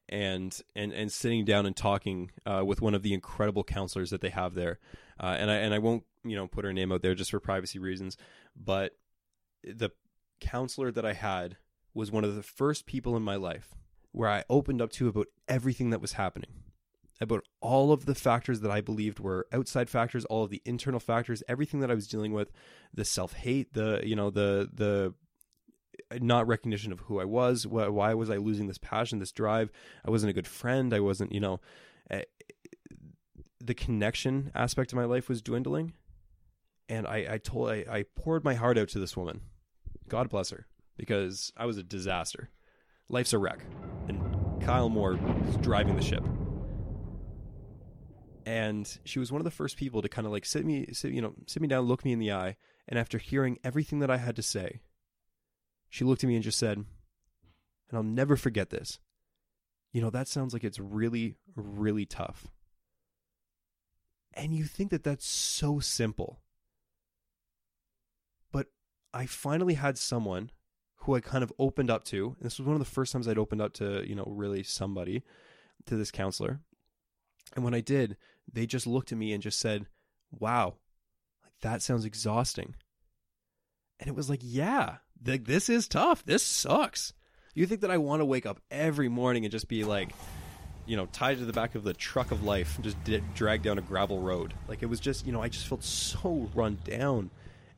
and 0.07 0.57
and 0.75 0.93
and 0.93 1.11
sitting 1.11 1.45
down 1.45 1.65
and 1.65 1.75
talking 1.75 2.31
uh, 2.45 2.63
with 2.65 2.81
one 2.81 2.93
of 2.93 3.03
the 3.03 3.13
incredible 3.13 3.63
counselors 3.63 4.11
that 4.11 4.21
they 4.21 4.29
have 4.29 4.53
there. 4.53 4.79
Uh, 5.19 5.35
and 5.37 5.49
I 5.49 5.55
and 5.55 5.73
I 5.73 5.79
won't 5.79 6.03
you 6.23 6.35
know 6.35 6.47
put 6.47 6.63
her 6.63 6.73
name 6.73 6.91
out 6.91 7.01
there 7.01 7.15
just 7.15 7.31
for 7.31 7.39
privacy 7.39 7.79
reasons, 7.79 8.17
but 8.55 8.95
the 9.63 9.89
counselor 10.39 10.91
that 10.91 11.05
I 11.05 11.13
had 11.13 11.57
was 11.93 12.11
one 12.11 12.23
of 12.23 12.35
the 12.35 12.43
first 12.43 12.85
people 12.85 13.15
in 13.15 13.23
my 13.23 13.35
life 13.35 13.75
where 14.11 14.29
I 14.29 14.43
opened 14.49 14.81
up 14.81 14.91
to 14.93 15.07
about 15.07 15.27
everything 15.47 15.89
that 15.89 16.01
was 16.01 16.13
happening, 16.13 16.51
about 17.21 17.45
all 17.61 17.91
of 17.91 18.05
the 18.05 18.15
factors 18.15 18.61
that 18.61 18.71
I 18.71 18.81
believed 18.81 19.19
were 19.19 19.47
outside 19.51 19.89
factors, 19.89 20.25
all 20.25 20.43
of 20.43 20.49
the 20.49 20.61
internal 20.65 20.99
factors, 20.99 21.43
everything 21.47 21.79
that 21.79 21.91
I 21.91 21.95
was 21.95 22.07
dealing 22.07 22.33
with, 22.33 22.51
the 22.93 23.05
self 23.05 23.33
hate, 23.33 23.73
the 23.73 24.01
you 24.03 24.15
know 24.15 24.29
the 24.29 24.69
the 24.73 25.13
not 26.19 26.47
recognition 26.47 26.91
of 26.91 27.01
who 27.01 27.19
I 27.19 27.25
was. 27.25 27.65
Why, 27.67 27.87
why 27.87 28.13
was 28.13 28.29
I 28.29 28.37
losing 28.37 28.67
this 28.67 28.77
passion, 28.77 29.19
this 29.19 29.31
drive? 29.31 29.71
I 30.05 30.11
wasn't 30.11 30.31
a 30.31 30.33
good 30.33 30.47
friend. 30.47 30.93
I 30.93 30.99
wasn't, 30.99 31.31
you 31.31 31.39
know, 31.39 31.59
uh, 32.09 32.21
the 33.59 33.73
connection 33.73 34.51
aspect 34.53 34.91
of 34.91 34.97
my 34.97 35.05
life 35.05 35.29
was 35.29 35.41
dwindling. 35.41 35.93
And 36.89 37.07
I, 37.07 37.25
I 37.33 37.37
told, 37.37 37.69
I, 37.69 37.85
I 37.89 38.05
poured 38.15 38.43
my 38.43 38.55
heart 38.55 38.77
out 38.77 38.89
to 38.89 38.99
this 38.99 39.15
woman. 39.15 39.41
God 40.09 40.29
bless 40.29 40.49
her, 40.49 40.67
because 40.97 41.51
I 41.55 41.65
was 41.65 41.77
a 41.77 41.83
disaster. 41.83 42.49
Life's 43.09 43.33
a 43.33 43.37
wreck, 43.37 43.59
and 44.07 44.61
Kyle 44.61 44.89
Moore 44.89 45.17
is 45.47 45.57
driving 45.57 45.95
the 45.95 46.01
ship. 46.01 46.23
And 48.45 48.99
she 49.05 49.19
was 49.19 49.31
one 49.31 49.39
of 49.39 49.45
the 49.45 49.51
first 49.51 49.77
people 49.77 50.01
to 50.01 50.09
kind 50.09 50.25
of 50.25 50.33
like 50.33 50.45
sit 50.45 50.65
me, 50.65 50.87
sit, 50.91 51.11
you 51.11 51.21
know, 51.21 51.33
sit 51.47 51.61
me 51.61 51.67
down, 51.67 51.85
look 51.85 52.03
me 52.03 52.11
in 52.11 52.19
the 52.19 52.31
eye, 52.31 52.57
and 52.87 52.99
after 52.99 53.17
hearing 53.17 53.57
everything 53.63 53.99
that 53.99 54.11
I 54.11 54.17
had 54.17 54.35
to 54.35 54.41
say, 54.41 54.81
she 55.89 56.03
looked 56.03 56.23
at 56.23 56.27
me 56.27 56.35
and 56.35 56.43
just 56.43 56.59
said, 56.59 56.77
and 56.77 56.85
I'll 57.93 58.03
never 58.03 58.35
forget 58.35 58.69
this. 58.69 58.99
You 59.93 60.01
know, 60.01 60.09
that 60.09 60.27
sounds 60.27 60.51
like 60.53 60.63
it's 60.63 60.79
really, 60.79 61.35
really 61.55 62.05
tough. 62.05 62.47
And 64.33 64.53
you 64.53 64.65
think 64.65 64.89
that 64.89 65.03
that's 65.03 65.27
so 65.27 65.79
simple. 65.79 66.41
But 68.51 68.67
I 69.13 69.27
finally 69.27 69.75
had 69.75 69.97
someone 69.97 70.49
who 70.95 71.15
I 71.15 71.19
kind 71.19 71.43
of 71.43 71.53
opened 71.59 71.91
up 71.91 72.03
to. 72.05 72.35
And 72.37 72.45
this 72.45 72.57
was 72.57 72.65
one 72.65 72.75
of 72.75 72.79
the 72.79 72.91
first 72.91 73.13
times 73.13 73.27
I'd 73.27 73.37
opened 73.37 73.61
up 73.61 73.73
to, 73.73 74.03
you 74.07 74.15
know, 74.15 74.25
really 74.27 74.63
somebody, 74.63 75.23
to 75.85 75.95
this 75.95 76.11
counselor. 76.11 76.59
And 77.55 77.63
when 77.63 77.75
I 77.75 77.81
did, 77.81 78.17
they 78.51 78.65
just 78.65 78.87
looked 78.87 79.11
at 79.11 79.17
me 79.17 79.33
and 79.33 79.41
just 79.41 79.59
said, 79.59 79.87
wow, 80.31 80.75
like 81.43 81.53
that 81.61 81.81
sounds 81.81 82.05
exhausting. 82.05 82.75
And 83.99 84.07
it 84.07 84.15
was 84.15 84.29
like, 84.29 84.41
yeah, 84.43 84.97
th- 85.23 85.45
this 85.45 85.69
is 85.69 85.87
tough. 85.87 86.25
This 86.25 86.43
sucks. 86.43 87.13
You 87.55 87.65
think 87.65 87.81
that 87.81 87.91
I 87.91 87.97
want 87.97 88.21
to 88.21 88.25
wake 88.25 88.45
up 88.45 88.59
every 88.71 89.09
morning 89.09 89.45
and 89.45 89.51
just 89.51 89.67
be 89.67 89.83
like, 89.83 90.09
you 90.85 90.97
know, 90.97 91.05
tied 91.07 91.37
to 91.37 91.45
the 91.45 91.53
back 91.53 91.75
of 91.75 91.83
the 91.83 91.93
truck 91.93 92.31
of 92.31 92.43
life 92.43 92.75
and 92.75 92.83
just 92.83 93.01
d- 93.03 93.21
drag 93.35 93.61
down 93.61 93.77
a 93.77 93.81
gravel 93.81 94.19
road? 94.19 94.53
Like 94.67 94.81
it 94.83 94.87
was 94.87 94.99
just, 94.99 95.25
you 95.25 95.31
know, 95.31 95.41
I 95.41 95.49
just 95.49 95.67
felt 95.67 95.83
so 95.83 96.49
run 96.53 96.79
down. 96.83 97.29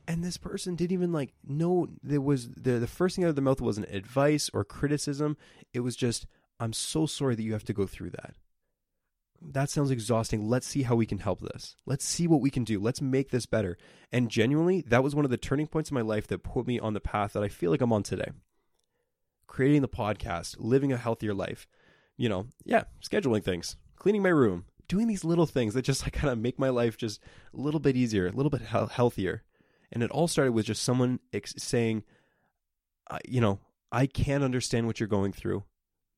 And 0.08 0.24
this 0.24 0.36
person 0.36 0.76
didn't 0.76 0.92
even 0.92 1.12
like 1.12 1.34
know 1.46 1.88
there 2.02 2.20
was 2.20 2.48
the 2.50 2.78
the 2.78 2.86
first 2.86 3.16
thing 3.16 3.24
out 3.24 3.28
of 3.28 3.36
their 3.36 3.44
mouth 3.44 3.60
wasn't 3.60 3.88
advice 3.90 4.48
or 4.54 4.64
criticism. 4.64 5.36
It 5.72 5.80
was 5.80 5.96
just, 5.96 6.26
I'm 6.58 6.72
so 6.72 7.06
sorry 7.06 7.34
that 7.34 7.42
you 7.42 7.52
have 7.52 7.64
to 7.64 7.72
go 7.72 7.86
through 7.86 8.10
that 8.10 8.34
that 9.40 9.70
sounds 9.70 9.90
exhausting. 9.90 10.48
Let's 10.48 10.66
see 10.66 10.82
how 10.82 10.96
we 10.96 11.06
can 11.06 11.18
help 11.18 11.40
this. 11.40 11.76
Let's 11.86 12.04
see 12.04 12.26
what 12.26 12.40
we 12.40 12.50
can 12.50 12.64
do. 12.64 12.80
Let's 12.80 13.00
make 13.00 13.30
this 13.30 13.46
better. 13.46 13.76
And 14.12 14.30
genuinely, 14.30 14.82
that 14.88 15.02
was 15.02 15.14
one 15.14 15.24
of 15.24 15.30
the 15.30 15.36
turning 15.36 15.66
points 15.66 15.90
in 15.90 15.94
my 15.94 16.00
life 16.00 16.26
that 16.28 16.42
put 16.42 16.66
me 16.66 16.78
on 16.78 16.94
the 16.94 17.00
path 17.00 17.32
that 17.32 17.42
I 17.42 17.48
feel 17.48 17.70
like 17.70 17.80
I'm 17.80 17.92
on 17.92 18.02
today. 18.02 18.30
Creating 19.46 19.82
the 19.82 19.88
podcast, 19.88 20.56
living 20.58 20.92
a 20.92 20.96
healthier 20.96 21.34
life, 21.34 21.66
you 22.16 22.28
know, 22.28 22.46
yeah, 22.64 22.84
scheduling 23.02 23.44
things, 23.44 23.76
cleaning 23.96 24.22
my 24.22 24.28
room, 24.28 24.64
doing 24.88 25.06
these 25.06 25.24
little 25.24 25.46
things 25.46 25.74
that 25.74 25.82
just 25.82 26.02
like 26.02 26.12
kind 26.12 26.32
of 26.32 26.38
make 26.38 26.58
my 26.58 26.68
life 26.68 26.96
just 26.96 27.20
a 27.54 27.60
little 27.60 27.80
bit 27.80 27.96
easier, 27.96 28.26
a 28.26 28.32
little 28.32 28.50
bit 28.50 28.62
he- 28.62 28.92
healthier. 28.92 29.42
And 29.92 30.02
it 30.02 30.10
all 30.10 30.28
started 30.28 30.52
with 30.52 30.66
just 30.66 30.82
someone 30.82 31.20
ex- 31.32 31.54
saying, 31.58 32.04
uh, 33.10 33.18
you 33.26 33.40
know, 33.40 33.60
I 33.92 34.06
can't 34.06 34.44
understand 34.44 34.86
what 34.86 34.98
you're 34.98 35.06
going 35.08 35.32
through, 35.32 35.64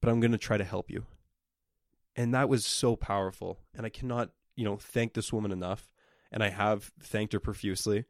but 0.00 0.10
I'm 0.10 0.20
going 0.20 0.32
to 0.32 0.38
try 0.38 0.56
to 0.56 0.64
help 0.64 0.90
you 0.90 1.04
and 2.18 2.34
that 2.34 2.48
was 2.48 2.66
so 2.66 2.96
powerful 2.96 3.58
and 3.74 3.86
i 3.86 3.88
cannot 3.88 4.30
you 4.56 4.64
know 4.64 4.76
thank 4.76 5.14
this 5.14 5.32
woman 5.32 5.50
enough 5.50 5.88
and 6.30 6.42
i 6.42 6.50
have 6.50 6.92
thanked 7.00 7.32
her 7.32 7.40
profusely 7.40 8.04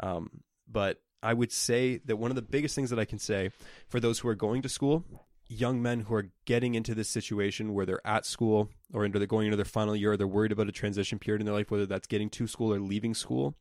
um, 0.00 0.42
but 0.70 1.00
i 1.22 1.32
would 1.32 1.52
say 1.52 1.98
that 2.04 2.16
one 2.16 2.30
of 2.30 2.34
the 2.34 2.42
biggest 2.42 2.74
things 2.74 2.90
that 2.90 2.98
i 2.98 3.04
can 3.04 3.18
say 3.18 3.50
for 3.88 4.00
those 4.00 4.18
who 4.18 4.28
are 4.28 4.34
going 4.34 4.60
to 4.60 4.68
school 4.68 5.04
young 5.48 5.82
men 5.82 6.00
who 6.00 6.14
are 6.14 6.30
getting 6.44 6.74
into 6.74 6.94
this 6.94 7.08
situation 7.08 7.74
where 7.74 7.86
they're 7.86 8.06
at 8.06 8.26
school 8.26 8.68
or 8.92 9.04
into 9.04 9.18
they're 9.18 9.26
going 9.26 9.46
into 9.46 9.56
their 9.56 9.64
final 9.64 9.94
year 9.94 10.12
or 10.12 10.16
they're 10.16 10.26
worried 10.26 10.52
about 10.52 10.68
a 10.68 10.72
transition 10.72 11.18
period 11.18 11.40
in 11.40 11.46
their 11.46 11.54
life 11.54 11.70
whether 11.70 11.86
that's 11.86 12.06
getting 12.06 12.30
to 12.30 12.46
school 12.46 12.72
or 12.72 12.80
leaving 12.80 13.14
school 13.14 13.54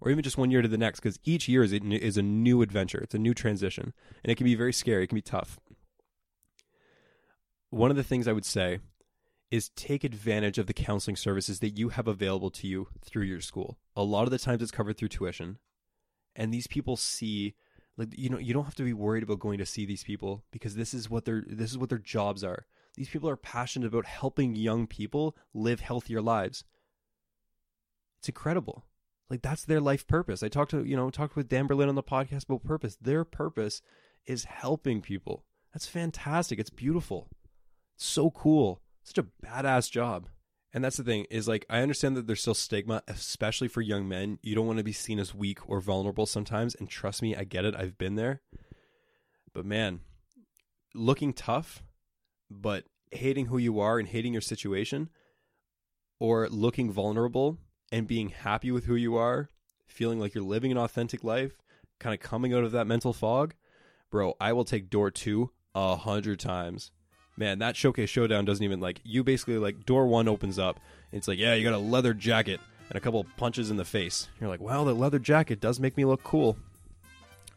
or 0.00 0.10
even 0.10 0.22
just 0.22 0.36
one 0.36 0.50
year 0.50 0.62
to 0.62 0.68
the 0.68 0.78
next 0.78 1.00
because 1.00 1.18
each 1.24 1.48
year 1.48 1.62
is, 1.62 1.72
is 1.72 2.18
a 2.18 2.22
new 2.22 2.60
adventure. 2.60 2.98
It's 2.98 3.14
a 3.14 3.18
new 3.18 3.32
transition 3.32 3.94
and 4.22 4.30
it 4.30 4.36
can 4.36 4.44
be 4.44 4.54
very 4.54 4.72
scary. 4.72 5.04
It 5.04 5.06
can 5.06 5.16
be 5.16 5.22
tough. 5.22 5.58
One 7.70 7.90
of 7.90 7.96
the 7.96 8.04
things 8.04 8.28
i 8.28 8.32
would 8.32 8.44
say 8.44 8.78
is 9.50 9.68
take 9.70 10.04
advantage 10.04 10.58
of 10.58 10.66
the 10.66 10.74
counseling 10.74 11.16
services 11.16 11.60
that 11.60 11.78
you 11.78 11.90
have 11.90 12.08
available 12.08 12.50
to 12.50 12.66
you 12.66 12.88
through 13.02 13.24
your 13.24 13.40
school. 13.40 13.78
A 13.94 14.02
lot 14.02 14.24
of 14.24 14.30
the 14.30 14.38
times 14.38 14.62
it's 14.62 14.70
covered 14.70 14.96
through 14.96 15.08
tuition. 15.08 15.58
And 16.34 16.52
these 16.52 16.66
people 16.66 16.96
see 16.96 17.54
like 17.96 18.08
you 18.18 18.28
know, 18.28 18.38
you 18.38 18.52
don't 18.52 18.64
have 18.64 18.74
to 18.76 18.82
be 18.82 18.92
worried 18.92 19.22
about 19.22 19.38
going 19.38 19.58
to 19.58 19.66
see 19.66 19.86
these 19.86 20.02
people 20.02 20.42
because 20.50 20.74
this 20.74 20.94
is 20.94 21.08
what 21.08 21.24
their 21.24 21.44
this 21.46 21.70
is 21.70 21.78
what 21.78 21.88
their 21.88 21.98
jobs 21.98 22.42
are. 22.42 22.66
These 22.96 23.08
people 23.08 23.28
are 23.28 23.36
passionate 23.36 23.86
about 23.86 24.06
helping 24.06 24.54
young 24.54 24.86
people 24.86 25.36
live 25.52 25.80
healthier 25.80 26.20
lives. 26.20 26.64
It's 28.18 28.28
incredible. 28.28 28.86
Like 29.30 29.42
that's 29.42 29.64
their 29.64 29.80
life 29.80 30.06
purpose. 30.06 30.42
I 30.42 30.48
talked 30.48 30.72
to, 30.72 30.84
you 30.84 30.96
know, 30.96 31.10
talked 31.10 31.36
with 31.36 31.48
Dan 31.48 31.66
Berlin 31.66 31.88
on 31.88 31.94
the 31.94 32.02
podcast 32.02 32.44
about 32.44 32.64
purpose. 32.64 32.96
Their 33.00 33.24
purpose 33.24 33.80
is 34.26 34.44
helping 34.44 35.00
people. 35.00 35.44
That's 35.72 35.86
fantastic. 35.86 36.58
It's 36.58 36.70
beautiful. 36.70 37.28
It's 37.96 38.06
so 38.06 38.30
cool 38.30 38.80
such 39.04 39.18
a 39.18 39.46
badass 39.46 39.90
job. 39.90 40.28
And 40.72 40.82
that's 40.82 40.96
the 40.96 41.04
thing 41.04 41.26
is 41.30 41.46
like 41.46 41.64
I 41.70 41.80
understand 41.80 42.16
that 42.16 42.26
there's 42.26 42.40
still 42.40 42.54
stigma, 42.54 43.02
especially 43.06 43.68
for 43.68 43.80
young 43.80 44.08
men. 44.08 44.40
You 44.42 44.56
don't 44.56 44.66
want 44.66 44.78
to 44.78 44.84
be 44.84 44.92
seen 44.92 45.20
as 45.20 45.32
weak 45.32 45.68
or 45.68 45.80
vulnerable 45.80 46.26
sometimes, 46.26 46.74
and 46.74 46.90
trust 46.90 47.22
me, 47.22 47.36
I 47.36 47.44
get 47.44 47.64
it. 47.64 47.76
I've 47.76 47.96
been 47.96 48.16
there. 48.16 48.40
But 49.52 49.64
man, 49.64 50.00
looking 50.92 51.32
tough, 51.32 51.84
but 52.50 52.86
hating 53.12 53.46
who 53.46 53.58
you 53.58 53.78
are 53.78 54.00
and 54.00 54.08
hating 54.08 54.32
your 54.32 54.42
situation, 54.42 55.10
or 56.18 56.48
looking 56.48 56.90
vulnerable 56.90 57.58
and 57.92 58.08
being 58.08 58.30
happy 58.30 58.72
with 58.72 58.86
who 58.86 58.96
you 58.96 59.14
are, 59.14 59.48
feeling 59.86 60.18
like 60.18 60.34
you're 60.34 60.42
living 60.42 60.72
an 60.72 60.78
authentic 60.78 61.22
life, 61.22 61.56
kind 62.00 62.14
of 62.14 62.20
coming 62.20 62.52
out 62.52 62.64
of 62.64 62.72
that 62.72 62.88
mental 62.88 63.12
fog, 63.12 63.54
bro, 64.10 64.34
I 64.40 64.52
will 64.52 64.64
take 64.64 64.90
door 64.90 65.12
two 65.12 65.50
a 65.72 65.94
hundred 65.94 66.40
times 66.40 66.90
man, 67.36 67.58
that 67.58 67.76
showcase 67.76 68.10
showdown 68.10 68.44
doesn't 68.44 68.64
even 68.64 68.80
like 68.80 69.00
you 69.04 69.24
basically 69.24 69.58
like 69.58 69.86
door 69.86 70.06
one 70.06 70.28
opens 70.28 70.58
up. 70.58 70.80
it's 71.12 71.28
like, 71.28 71.38
yeah, 71.38 71.54
you 71.54 71.64
got 71.64 71.74
a 71.74 71.78
leather 71.78 72.14
jacket 72.14 72.60
and 72.88 72.96
a 72.96 73.00
couple 73.00 73.24
punches 73.36 73.70
in 73.70 73.76
the 73.76 73.84
face. 73.84 74.28
You're 74.40 74.50
like, 74.50 74.60
well, 74.60 74.84
the 74.84 74.94
leather 74.94 75.18
jacket 75.18 75.60
does 75.60 75.80
make 75.80 75.96
me 75.96 76.04
look 76.04 76.22
cool. 76.22 76.56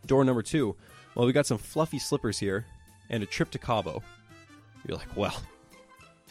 Door 0.06 0.26
number 0.26 0.42
two, 0.42 0.76
well, 1.16 1.26
we 1.26 1.34
got 1.34 1.46
some 1.46 1.58
fluffy 1.58 2.00
slippers 2.00 2.40
here 2.40 2.66
and 3.10 3.24
a 3.24 3.26
trip 3.26 3.52
to 3.52 3.60
Cabo. 3.60 4.02
You're 4.88 4.98
like, 4.98 5.16
well, 5.18 5.42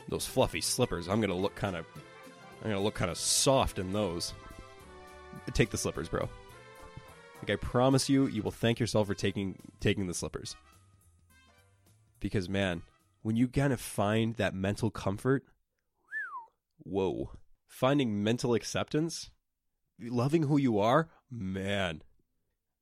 those 0.09 0.26
fluffy 0.26 0.61
slippers, 0.61 1.09
I'm 1.09 1.20
gonna 1.20 1.35
look 1.35 1.54
kind 1.54 1.76
of, 1.76 1.85
I'm 2.62 2.70
gonna 2.70 2.82
look 2.82 2.94
kind 2.94 3.11
of 3.11 3.18
soft 3.18 3.78
in 3.78 3.92
those. 3.92 4.32
Take 5.52 5.70
the 5.70 5.78
slippers, 5.78 6.09
bro. 6.09 6.28
Like 7.42 7.50
I 7.50 7.56
promise 7.56 8.09
you, 8.09 8.26
you 8.26 8.42
will 8.42 8.50
thank 8.50 8.80
yourself 8.80 9.06
for 9.06 9.14
taking 9.14 9.56
taking 9.80 10.06
the 10.06 10.14
slippers. 10.14 10.56
Because 12.18 12.48
man, 12.48 12.82
when 13.26 13.34
you 13.34 13.48
kind 13.48 13.72
of 13.72 13.80
find 13.80 14.36
that 14.36 14.54
mental 14.54 14.88
comfort, 14.88 15.44
whoa, 16.84 17.32
finding 17.66 18.22
mental 18.22 18.54
acceptance, 18.54 19.32
loving 20.00 20.44
who 20.44 20.56
you 20.56 20.78
are, 20.78 21.08
man, 21.28 22.04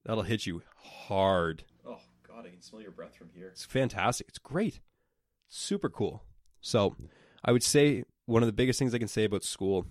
that'll 0.04 0.24
hit 0.24 0.44
you 0.44 0.60
hard. 0.76 1.64
Oh, 1.88 1.96
God, 2.28 2.44
I 2.44 2.50
can 2.50 2.60
smell 2.60 2.82
your 2.82 2.90
breath 2.90 3.16
from 3.16 3.30
here. 3.34 3.48
It's 3.48 3.64
fantastic. 3.64 4.28
It's 4.28 4.36
great. 4.36 4.80
Super 5.48 5.88
cool. 5.88 6.22
So, 6.60 6.94
I 7.42 7.50
would 7.50 7.62
say 7.62 8.04
one 8.26 8.42
of 8.42 8.46
the 8.46 8.52
biggest 8.52 8.78
things 8.78 8.94
I 8.94 8.98
can 8.98 9.08
say 9.08 9.24
about 9.24 9.44
school 9.44 9.86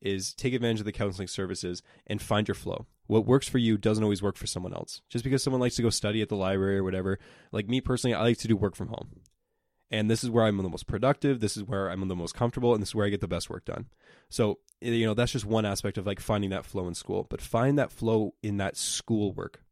is 0.00 0.32
take 0.32 0.54
advantage 0.54 0.80
of 0.80 0.86
the 0.86 0.92
counseling 0.92 1.28
services 1.28 1.82
and 2.06 2.22
find 2.22 2.48
your 2.48 2.54
flow. 2.54 2.86
What 3.08 3.26
works 3.26 3.46
for 3.46 3.58
you 3.58 3.76
doesn't 3.76 4.02
always 4.02 4.22
work 4.22 4.38
for 4.38 4.46
someone 4.46 4.72
else. 4.72 5.02
Just 5.10 5.22
because 5.22 5.42
someone 5.42 5.60
likes 5.60 5.76
to 5.76 5.82
go 5.82 5.90
study 5.90 6.22
at 6.22 6.30
the 6.30 6.34
library 6.34 6.78
or 6.78 6.84
whatever, 6.84 7.18
like 7.52 7.68
me 7.68 7.82
personally, 7.82 8.14
I 8.14 8.22
like 8.22 8.38
to 8.38 8.48
do 8.48 8.56
work 8.56 8.74
from 8.74 8.88
home 8.88 9.20
and 9.90 10.10
this 10.10 10.24
is 10.24 10.30
where 10.30 10.44
I'm 10.44 10.56
the 10.56 10.68
most 10.68 10.86
productive. 10.86 11.40
This 11.40 11.56
is 11.56 11.62
where 11.62 11.90
I'm 11.90 12.06
the 12.08 12.16
most 12.16 12.34
comfortable, 12.34 12.74
and 12.74 12.82
this 12.82 12.90
is 12.90 12.94
where 12.94 13.06
I 13.06 13.10
get 13.10 13.20
the 13.20 13.28
best 13.28 13.48
work 13.48 13.64
done. 13.64 13.86
So, 14.28 14.58
eh, 14.82 14.90
you 14.90 15.06
know, 15.06 15.14
that's 15.14 15.32
just 15.32 15.44
one 15.44 15.64
aspect 15.64 15.98
of 15.98 16.06
like 16.06 16.20
finding 16.20 16.50
that 16.50 16.66
flow 16.66 16.88
in 16.88 16.94
school, 16.94 17.26
but 17.28 17.40
find 17.40 17.78
that 17.78 17.92
flow 17.92 18.34
in 18.42 18.56
that 18.56 18.76
school 18.76 19.32
work. 19.32 19.62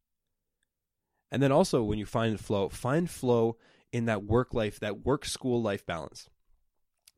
And 1.33 1.43
then 1.43 1.51
also 1.51 1.83
when 1.83 1.99
you 1.99 2.07
find 2.07 2.39
flow, 2.39 2.69
find 2.69 3.11
flow 3.11 3.57
in 3.93 4.05
that 4.07 4.25
work 4.25 4.55
life, 4.55 4.79
that 4.81 5.05
work 5.05 5.25
school 5.25 5.61
life 5.61 5.85
balance. 5.85 6.29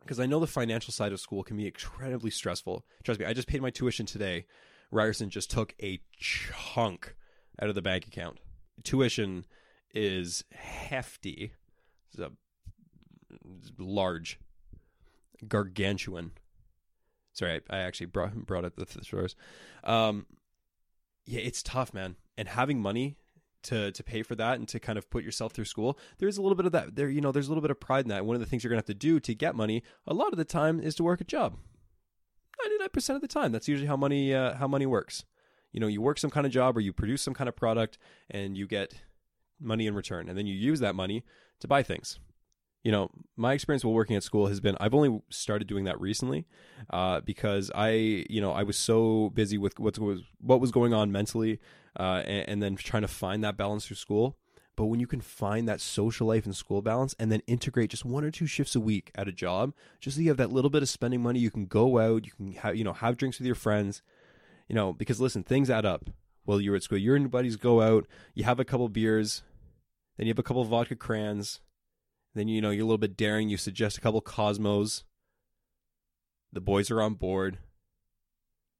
Because 0.01 0.21
I 0.21 0.27
know 0.27 0.41
the 0.41 0.47
financial 0.47 0.93
side 0.93 1.13
of 1.13 1.21
school 1.21 1.43
can 1.43 1.57
be 1.57 1.67
incredibly 1.67 2.31
stressful. 2.31 2.87
Trust 3.03 3.21
me, 3.21 3.27
I 3.27 3.35
just 3.35 3.49
paid 3.49 3.61
my 3.61 3.71
tuition 3.71 4.07
today. 4.07 4.47
Ryerson 4.91 5.31
just 5.31 5.51
took 5.51 5.75
a 5.83 6.01
chunk 6.17 7.15
out 7.61 7.69
of 7.69 7.75
the 7.75 7.83
bank 7.83 8.07
account. 8.07 8.39
Tuition 8.85 9.45
is 9.93 10.45
hefty. 10.53 11.53
It's 12.11 12.21
a 12.21 12.31
large, 13.79 14.39
gargantuan. 15.47 16.33
Sorry, 17.33 17.61
I, 17.71 17.77
I 17.77 17.79
actually 17.81 18.07
brought 18.07 18.35
brought 18.47 18.65
up 18.65 18.77
the 18.77 18.87
thesaurus. 18.87 19.37
Um, 19.85 20.27
yeah, 21.27 21.41
it's 21.41 21.63
tough, 21.63 21.93
man. 21.93 22.17
And 22.39 22.49
having 22.49 22.81
money 22.81 23.17
to 23.65 23.93
to 23.93 24.03
pay 24.05 24.23
for 24.23 24.35
that 24.37 24.59
and 24.59 24.69
to 24.69 24.81
kind 24.81 24.97
of 24.99 25.11
put 25.11 25.25
yourself 25.25 25.53
through 25.53 25.67
school, 25.67 25.99
there's 26.19 26.39
a 26.39 26.43
little 26.43 26.57
bit 26.57 26.67
of 26.67 26.73
that. 26.73 26.97
There, 26.97 27.11
you 27.11 27.21
know, 27.21 27.33
there's 27.33 27.49
a 27.49 27.51
little 27.51 27.63
bit 27.63 27.71
of 27.71 27.81
pride 27.81 28.05
in 28.05 28.09
that. 28.09 28.25
One 28.25 28.37
of 28.37 28.41
the 28.41 28.47
things 28.47 28.65
you're 28.65 28.71
gonna 28.71 28.79
have 28.79 28.87
to 28.87 28.95
do 28.95 29.21
to 29.21 29.35
get 29.35 29.55
money, 29.55 29.83
a 30.07 30.15
lot 30.15 30.33
of 30.33 30.39
the 30.39 30.45
time, 30.45 30.81
is 30.81 30.95
to 30.97 31.05
work 31.05 31.21
a 31.21 31.25
job. 31.25 31.57
Ninety 32.63 32.79
nine 32.79 32.89
percent 32.89 33.17
of 33.17 33.23
the 33.23 33.29
time, 33.29 33.53
that's 33.53 33.69
usually 33.69 33.89
how 33.89 33.97
money 33.97 34.35
uh, 34.35 34.55
how 34.55 34.67
money 34.67 34.87
works. 34.87 35.25
You 35.73 35.81
know, 35.81 35.89
you 35.89 36.01
work 36.01 36.19
some 36.19 36.31
kind 36.31 36.47
of 36.47 36.53
job 36.53 36.77
or 36.77 36.81
you 36.81 36.93
produce 36.95 37.21
some 37.21 37.35
kind 37.35 37.49
of 37.49 37.57
product, 37.57 37.99
and 38.31 38.57
you 38.57 38.67
get 38.67 38.95
money 39.61 39.87
in 39.87 39.95
return, 39.95 40.29
and 40.29 40.39
then 40.39 40.47
you 40.47 40.55
use 40.55 40.81
that 40.81 40.95
money 40.95 41.23
to 41.61 41.69
buy 41.69 41.83
things 41.83 42.19
you 42.87 42.93
know, 42.93 43.11
my 43.37 43.53
experience 43.53 43.85
while 43.85 43.95
working 43.95 44.15
at 44.15 44.23
school 44.23 44.47
has 44.47 44.61
been 44.61 44.77
I've 44.79 44.95
only 44.95 45.21
started 45.29 45.67
doing 45.67 45.87
that 45.87 46.01
recently 46.01 46.47
uh, 46.91 47.21
because 47.21 47.69
I, 47.75 48.25
you 48.31 48.41
know, 48.41 48.53
I 48.53 48.63
was 48.63 48.77
so 48.77 49.31
busy 49.31 49.59
with 49.59 49.77
what 49.81 49.99
was 49.99 50.21
what 50.41 50.61
was 50.61 50.71
going 50.71 50.95
on 50.95 51.11
mentally, 51.11 51.59
uh, 51.99 52.23
and, 52.25 52.49
and, 52.49 52.63
then 52.63 52.77
trying 52.77 53.03
to 53.03 53.09
find 53.09 53.43
that 53.43 53.57
balance 53.57 53.87
through 53.87 53.97
school. 53.97 54.39
But 54.77 54.85
when 54.85 55.01
you 55.01 55.09
can 55.09 55.21
find 55.21 55.69
that 55.69 55.81
social 55.81 56.29
life 56.29 56.45
and 56.45 56.55
school 56.55 56.81
balance, 56.81 57.17
and 57.19 57.33
then 57.33 57.43
integrate 57.49 57.91
just 57.91 58.05
one 58.05 58.23
or 58.23 58.31
two 58.31 58.47
shifts 58.47 58.77
a 58.77 58.81
week 58.81 59.11
at 59.17 59.27
a 59.27 59.33
job, 59.33 59.75
just 59.99 60.17
so 60.17 60.23
you 60.23 60.29
have 60.29 60.37
that 60.37 60.53
little 60.53 60.71
bit 60.71 60.85
of 60.85 60.89
spending 60.89 61.21
money, 61.21 61.41
you 61.41 61.51
can 61.51 61.67
go 61.67 61.99
out, 61.99 62.25
you 62.25 62.31
can 62.37 62.53
have, 62.53 62.77
you 62.77 62.85
know, 62.85 62.93
have 62.93 63.17
drinks 63.17 63.41
with 63.41 63.47
your 63.47 63.57
friends, 63.57 64.01
you 64.69 64.77
know, 64.77 64.93
because 64.93 65.21
listen, 65.21 65.43
things 65.43 65.71
add 65.71 65.85
up. 65.85 66.09
While 66.45 66.61
you're 66.61 66.77
at 66.77 66.85
school, 66.85 66.99
you 66.99 67.17
and 67.17 67.25
your 67.25 67.31
buddies 67.31 67.57
go 67.57 67.81
out, 67.81 68.07
you 68.33 68.45
have 68.45 68.61
a 68.61 68.65
couple 68.65 68.89
beers, 68.89 69.43
then 70.17 70.29
you 70.29 70.31
have 70.31 70.39
a 70.39 70.45
couple 70.45 70.63
vodka 70.63 70.95
crans 70.95 71.59
then 72.37 72.49
you 72.49 72.61
know 72.61 72.71
you're 72.71 72.83
a 72.83 72.87
little 72.87 72.99
bit 72.99 73.17
daring. 73.17 73.49
You 73.49 73.57
suggest 73.57 73.97
a 73.97 74.01
couple 74.01 74.21
Cosmos. 74.21 75.05
The 76.53 76.61
boys 76.61 76.91
are 76.91 77.01
on 77.01 77.15
board. 77.15 77.59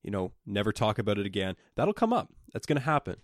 You 0.05 0.11
know, 0.11 0.33
never 0.45 0.73
talk 0.73 0.99
about 0.99 1.19
it 1.19 1.27
again. 1.27 1.57
That'll 1.75 1.95
come 1.95 2.13
up. 2.13 2.33
That's 2.53 2.67
going 2.67 2.79
to 2.79 2.85
happen. 2.85 3.17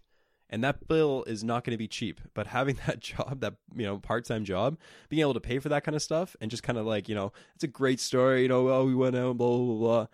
And 0.50 0.64
that 0.64 0.88
bill 0.88 1.22
is 1.26 1.44
not 1.44 1.64
going 1.64 1.72
to 1.72 1.78
be 1.78 1.86
cheap. 1.86 2.20
But 2.34 2.48
having 2.48 2.78
that 2.86 3.00
job, 3.00 3.40
that 3.40 3.54
you 3.74 3.84
know, 3.84 3.98
part-time 3.98 4.44
job, 4.44 4.78
being 5.10 5.20
able 5.20 5.34
to 5.34 5.40
pay 5.40 5.58
for 5.58 5.68
that 5.68 5.84
kind 5.84 5.94
of 5.94 6.02
stuff, 6.02 6.34
and 6.40 6.50
just 6.50 6.62
kind 6.62 6.78
of 6.78 6.86
like 6.86 7.08
you 7.08 7.14
know, 7.14 7.32
it's 7.54 7.64
a 7.64 7.68
great 7.68 8.00
story. 8.00 8.42
You 8.42 8.48
know, 8.48 8.68
oh, 8.68 8.84
we 8.84 8.94
went 8.94 9.16
out, 9.16 9.36
blah 9.36 9.56
blah. 9.56 9.76
blah. 9.76 10.06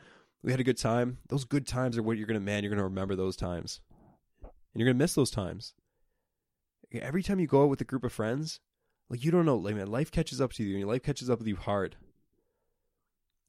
We 0.42 0.52
had 0.52 0.60
a 0.60 0.64
good 0.64 0.78
time. 0.78 1.18
Those 1.28 1.44
good 1.44 1.66
times 1.66 1.96
are 1.96 2.02
what 2.02 2.16
you're 2.16 2.26
going 2.26 2.40
to 2.40 2.44
man. 2.44 2.62
You're 2.64 2.70
going 2.70 2.78
to 2.78 2.84
remember 2.84 3.16
those 3.16 3.36
times, 3.36 3.80
and 4.42 4.50
you're 4.74 4.86
going 4.86 4.98
to 4.98 5.02
miss 5.02 5.14
those 5.14 5.30
times. 5.30 5.74
Every 6.92 7.22
time 7.22 7.38
you 7.38 7.46
go 7.46 7.64
out 7.64 7.70
with 7.70 7.80
a 7.80 7.84
group 7.84 8.04
of 8.04 8.12
friends, 8.12 8.60
like 9.10 9.24
you 9.24 9.30
don't 9.30 9.46
know, 9.46 9.56
like 9.56 9.74
man, 9.74 9.90
life 9.90 10.10
catches 10.10 10.40
up 10.40 10.52
to 10.54 10.64
you, 10.64 10.78
and 10.78 10.86
life 10.86 11.02
catches 11.02 11.30
up 11.30 11.38
with 11.38 11.48
you 11.48 11.56
hard. 11.56 11.96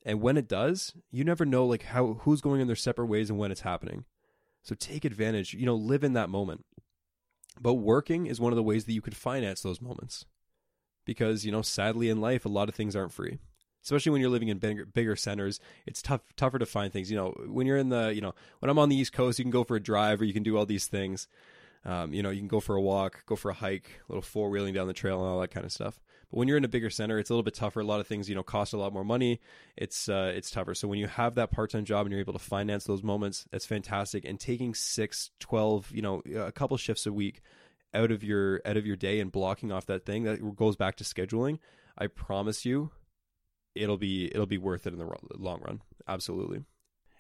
And 0.06 0.22
when 0.22 0.38
it 0.38 0.48
does, 0.48 0.94
you 1.12 1.24
never 1.24 1.46
know 1.46 1.66
like 1.66 1.84
how 1.84 2.20
who's 2.22 2.42
going 2.42 2.62
in 2.62 2.68
their 2.68 2.76
separate 2.76 3.08
ways 3.08 3.30
and 3.30 3.38
when 3.38 3.52
it's 3.52 3.62
happening. 3.62 4.06
So 4.64 4.76
take 4.76 5.06
advantage, 5.06 5.54
you 5.54 5.66
know, 5.66 5.76
live 5.76 6.04
in 6.04 6.14
that 6.14 6.30
moment. 6.30 6.66
But 7.60 7.76
working 7.76 8.26
is 8.26 8.40
one 8.40 8.54
of 8.54 8.58
the 8.58 8.64
ways 8.64 8.86
that 8.86 8.94
you 8.94 9.02
can 9.02 9.14
finance 9.14 9.62
those 9.62 9.82
moments. 9.82 10.26
Because, 11.06 11.46
you 11.46 11.52
know, 11.52 11.62
sadly 11.62 12.10
in 12.10 12.22
life 12.22 12.46
a 12.46 12.50
lot 12.50 12.70
of 12.70 12.76
things 12.76 12.96
aren't 12.96 13.14
free. 13.14 13.40
Especially 13.84 14.12
when 14.12 14.22
you're 14.22 14.30
living 14.30 14.50
in 14.50 14.58
bigger, 14.58 14.86
bigger 14.86 15.16
centers, 15.16 15.60
it's 15.86 16.02
tough 16.02 16.22
tougher 16.36 16.60
to 16.60 16.66
find 16.66 16.92
things. 16.92 17.10
You 17.10 17.18
know, 17.18 17.30
when 17.48 17.66
you're 17.66 17.78
in 17.78 17.90
the, 17.90 18.14
you 18.14 18.22
know, 18.22 18.34
when 18.60 18.70
I'm 18.70 18.80
on 18.80 18.90
the 18.90 18.96
East 18.96 19.14
Coast, 19.14 19.40
you 19.40 19.46
can 19.46 19.52
go 19.52 19.64
for 19.64 19.76
a 19.76 19.82
drive 19.82 20.22
or 20.22 20.26
you 20.26 20.34
can 20.34 20.44
do 20.44 20.58
all 20.58 20.66
these 20.66 20.88
things. 20.88 21.28
Um, 21.86 22.14
you 22.14 22.22
know, 22.22 22.30
you 22.30 22.40
can 22.40 22.48
go 22.48 22.60
for 22.60 22.76
a 22.76 22.82
walk, 22.82 23.26
go 23.26 23.36
for 23.36 23.52
a 23.52 23.54
hike, 23.54 23.90
a 24.08 24.12
little 24.12 24.22
four 24.22 24.50
wheeling 24.50 24.74
down 24.74 24.88
the 24.88 24.94
trail, 24.94 25.22
and 25.22 25.30
all 25.30 25.40
that 25.40 25.52
kind 25.52 25.66
of 25.66 25.72
stuff. 25.72 26.00
But 26.30 26.38
when 26.38 26.48
you're 26.48 26.58
in 26.58 26.66
a 26.66 26.70
bigger 26.70 26.90
center, 26.90 27.18
it's 27.18 27.30
a 27.30 27.34
little 27.34 27.44
bit 27.44 27.56
tougher. 27.56 27.80
A 27.80 27.86
lot 27.86 28.00
of 28.00 28.08
things, 28.08 28.30
you 28.30 28.36
know, 28.36 28.44
cost 28.44 28.74
a 28.74 28.78
lot 28.78 28.94
more 28.94 29.06
money. 29.06 29.40
It's 29.78 30.10
uh, 30.10 30.32
it's 30.36 30.52
tougher. 30.52 30.76
So 30.76 30.88
when 30.88 31.00
you 31.00 31.08
have 31.08 31.36
that 31.36 31.52
part 31.52 31.72
time 31.72 31.86
job 31.86 32.06
and 32.06 32.12
you're 32.12 32.20
able 32.20 32.34
to 32.34 32.40
finance 32.40 32.84
those 32.84 33.02
moments, 33.02 33.46
that's 33.52 33.66
fantastic. 33.66 34.26
And 34.26 34.40
taking 34.40 34.74
six, 34.76 35.32
12, 35.40 35.92
you 35.92 36.02
know, 36.02 36.22
a 36.36 36.52
couple 36.52 36.78
shifts 36.78 37.06
a 37.06 37.14
week 37.14 37.42
out 37.94 38.12
of 38.12 38.24
your 38.24 38.62
out 38.66 38.78
of 38.78 38.86
your 38.86 38.96
day 38.96 39.20
and 39.20 39.32
blocking 39.32 39.72
off 39.72 39.86
that 39.88 40.06
thing 40.06 40.24
that 40.24 40.56
goes 40.56 40.76
back 40.76 40.98
to 40.98 41.04
scheduling. 41.04 41.60
I 41.98 42.08
promise 42.08 42.66
you, 42.66 42.92
it'll 43.74 43.98
be 43.98 44.26
it'll 44.26 44.46
be 44.46 44.58
worth 44.58 44.86
it 44.86 44.94
in 44.94 45.00
the 45.00 45.10
long 45.38 45.62
run. 45.62 45.82
Absolutely. 46.08 46.64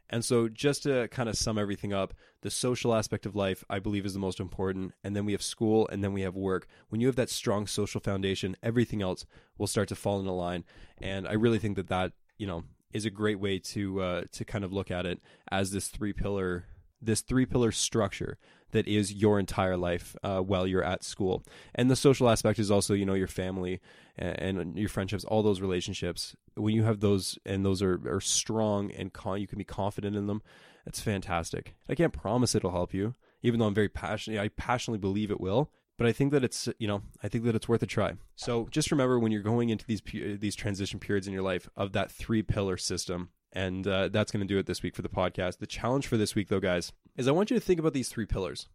And 0.09 0.25
so, 0.25 0.47
just 0.47 0.83
to 0.83 1.07
kind 1.09 1.29
of 1.29 1.37
sum 1.37 1.57
everything 1.57 1.93
up, 1.93 2.13
the 2.41 2.49
social 2.49 2.95
aspect 2.95 3.25
of 3.25 3.35
life, 3.35 3.63
I 3.69 3.79
believe, 3.79 4.05
is 4.05 4.13
the 4.13 4.19
most 4.19 4.39
important. 4.39 4.93
And 5.03 5.15
then 5.15 5.25
we 5.25 5.33
have 5.33 5.43
school, 5.43 5.87
and 5.91 6.03
then 6.03 6.13
we 6.13 6.21
have 6.21 6.35
work. 6.35 6.67
When 6.89 6.99
you 6.99 7.07
have 7.07 7.15
that 7.17 7.29
strong 7.29 7.67
social 7.67 8.01
foundation, 8.01 8.55
everything 8.63 9.01
else 9.01 9.25
will 9.57 9.67
start 9.67 9.87
to 9.89 9.95
fall 9.95 10.19
into 10.19 10.31
line. 10.31 10.63
And 10.99 11.27
I 11.27 11.33
really 11.33 11.59
think 11.59 11.75
that 11.75 11.89
that, 11.89 12.13
you 12.37 12.47
know, 12.47 12.63
is 12.91 13.05
a 13.05 13.11
great 13.11 13.39
way 13.39 13.59
to 13.59 14.01
uh, 14.01 14.23
to 14.31 14.45
kind 14.45 14.63
of 14.63 14.73
look 14.73 14.89
at 14.89 15.05
it 15.05 15.19
as 15.51 15.71
this 15.71 15.87
three 15.87 16.13
pillar 16.13 16.65
this 17.01 17.21
three 17.21 17.45
pillar 17.45 17.71
structure 17.71 18.37
that 18.71 18.87
is 18.87 19.13
your 19.13 19.39
entire 19.39 19.77
life 19.77 20.15
uh, 20.23 20.39
while 20.39 20.67
you're 20.67 20.83
at 20.83 21.03
school. 21.03 21.43
And 21.75 21.89
the 21.89 21.95
social 21.95 22.29
aspect 22.29 22.59
is 22.59 22.69
also, 22.69 22.93
you 22.93 23.05
know, 23.05 23.13
your 23.13 23.27
family 23.27 23.81
and, 24.17 24.57
and, 24.57 24.77
your 24.77 24.89
friendships, 24.89 25.23
all 25.23 25.41
those 25.41 25.61
relationships. 25.61 26.35
When 26.55 26.75
you 26.75 26.83
have 26.83 26.99
those 26.99 27.39
and 27.45 27.65
those 27.65 27.81
are, 27.81 27.99
are 28.07 28.21
strong 28.21 28.91
and 28.91 29.11
con- 29.11 29.41
you 29.41 29.47
can 29.47 29.57
be 29.57 29.63
confident 29.63 30.15
in 30.15 30.27
them, 30.27 30.41
it's 30.85 31.01
fantastic. 31.01 31.75
I 31.87 31.95
can't 31.95 32.13
promise 32.13 32.55
it'll 32.55 32.71
help 32.71 32.93
you, 32.93 33.15
even 33.41 33.59
though 33.59 33.67
I'm 33.67 33.73
very 33.73 33.89
passionate. 33.89 34.39
I 34.39 34.49
passionately 34.49 34.99
believe 34.99 35.31
it 35.31 35.41
will. 35.41 35.71
But 35.97 36.07
I 36.07 36.13
think 36.13 36.31
that 36.31 36.45
it's 36.45 36.69
you 36.79 36.87
know 36.87 37.01
I 37.21 37.27
think 37.27 37.43
that 37.43 37.55
it's 37.55 37.67
worth 37.67 37.83
a 37.83 37.85
try. 37.85 38.13
So 38.37 38.69
just 38.71 38.89
remember 38.89 39.19
when 39.19 39.33
you're 39.33 39.41
going 39.41 39.67
into 39.67 39.85
these 39.85 40.01
these 40.39 40.55
transition 40.55 40.97
periods 40.97 41.27
in 41.27 41.33
your 41.33 41.43
life 41.43 41.67
of 41.75 41.91
that 41.91 42.09
three 42.09 42.41
pillar 42.41 42.77
system 42.77 43.31
and 43.53 43.87
uh, 43.87 44.09
that's 44.09 44.31
going 44.31 44.45
to 44.45 44.53
do 44.53 44.59
it 44.59 44.65
this 44.65 44.83
week 44.83 44.95
for 44.95 45.01
the 45.01 45.09
podcast. 45.09 45.57
The 45.57 45.67
challenge 45.67 46.07
for 46.07 46.17
this 46.17 46.35
week, 46.35 46.49
though, 46.49 46.59
guys, 46.59 46.91
is 47.17 47.27
I 47.27 47.31
want 47.31 47.49
you 47.49 47.57
to 47.57 47.65
think 47.65 47.79
about 47.79 47.93
these 47.93 48.09
three 48.09 48.25
pillars. 48.25 48.67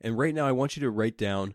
And 0.00 0.18
right 0.18 0.34
now, 0.34 0.46
I 0.46 0.52
want 0.52 0.76
you 0.76 0.80
to 0.82 0.90
write 0.90 1.16
down 1.16 1.54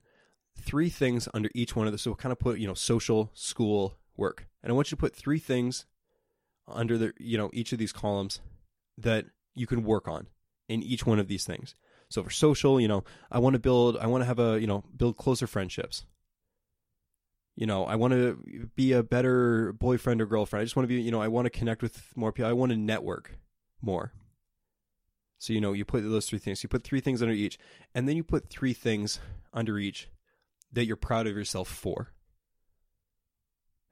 three 0.58 0.90
things 0.90 1.28
under 1.34 1.50
each 1.54 1.76
one 1.76 1.88
of 1.88 1.92
the. 1.92 1.98
So 1.98 2.12
we'll 2.12 2.18
kind 2.18 2.32
of 2.32 2.40
put, 2.40 2.60
you 2.60 2.68
know, 2.68 2.74
social, 2.74 3.32
school, 3.34 3.98
work. 4.16 4.48
And 4.64 4.72
I 4.72 4.76
want 4.76 4.88
you 4.88 4.96
to 4.96 5.02
put 5.02 5.16
three 5.16 5.40
things 5.40 5.86
under 6.68 6.98
the, 6.98 7.14
you 7.20 7.38
know, 7.38 7.50
each 7.54 7.74
of 7.74 7.80
these 7.80 7.92
columns 7.92 8.40
that 8.98 9.26
you 9.54 9.68
can 9.68 9.84
work 9.84 10.08
on 10.08 10.28
in 10.68 10.82
each 10.82 11.06
one 11.06 11.20
of 11.20 11.28
these 11.28 11.46
things. 11.46 11.76
So 12.10 12.24
for 12.24 12.30
social, 12.30 12.80
you 12.80 12.88
know, 12.88 13.04
I 13.32 13.40
want 13.40 13.54
to 13.54 13.60
build, 13.60 13.98
I 13.98 14.08
want 14.08 14.22
to 14.22 14.26
have 14.26 14.40
a, 14.40 14.60
you 14.60 14.68
know, 14.68 14.84
build 14.96 15.18
closer 15.18 15.48
friendships 15.48 16.06
you 17.56 17.66
know, 17.66 17.86
I 17.86 17.96
want 17.96 18.14
to 18.14 18.70
be 18.76 18.92
a 18.92 19.04
better 19.04 19.74
boyfriend 19.74 20.22
or 20.22 20.26
girlfriend. 20.26 20.62
I 20.62 20.66
just 20.66 20.76
want 20.76 20.86
to 20.86 20.94
be, 20.94 21.02
you 21.02 21.12
know, 21.12 21.22
I 21.22 21.30
want 21.30 21.46
to 21.46 21.50
connect 21.50 21.82
with 21.82 22.12
more 22.16 22.32
people. 22.32 22.50
I 22.50 22.54
want 22.54 22.72
to 22.72 22.78
network 22.78 23.38
more. 23.82 24.12
So, 25.38 25.54
you 25.54 25.62
know, 25.62 25.74
you 25.74 25.86
put 25.86 26.02
those 26.02 26.28
three 26.28 26.40
things. 26.40 26.64
You 26.64 26.70
put 26.70 26.84
three 26.84 27.02
things 27.02 27.22
under 27.22 27.34
each, 27.34 27.58
and 27.94 28.08
then 28.08 28.18
you 28.18 28.24
put 28.24 28.50
three 28.50 28.74
things 28.74 29.20
under 29.54 29.78
each 29.78 30.10
that 30.72 30.86
you're 30.86 30.98
proud 30.98 31.28
of 31.28 31.36
yourself 31.36 31.68
for. 31.68 32.12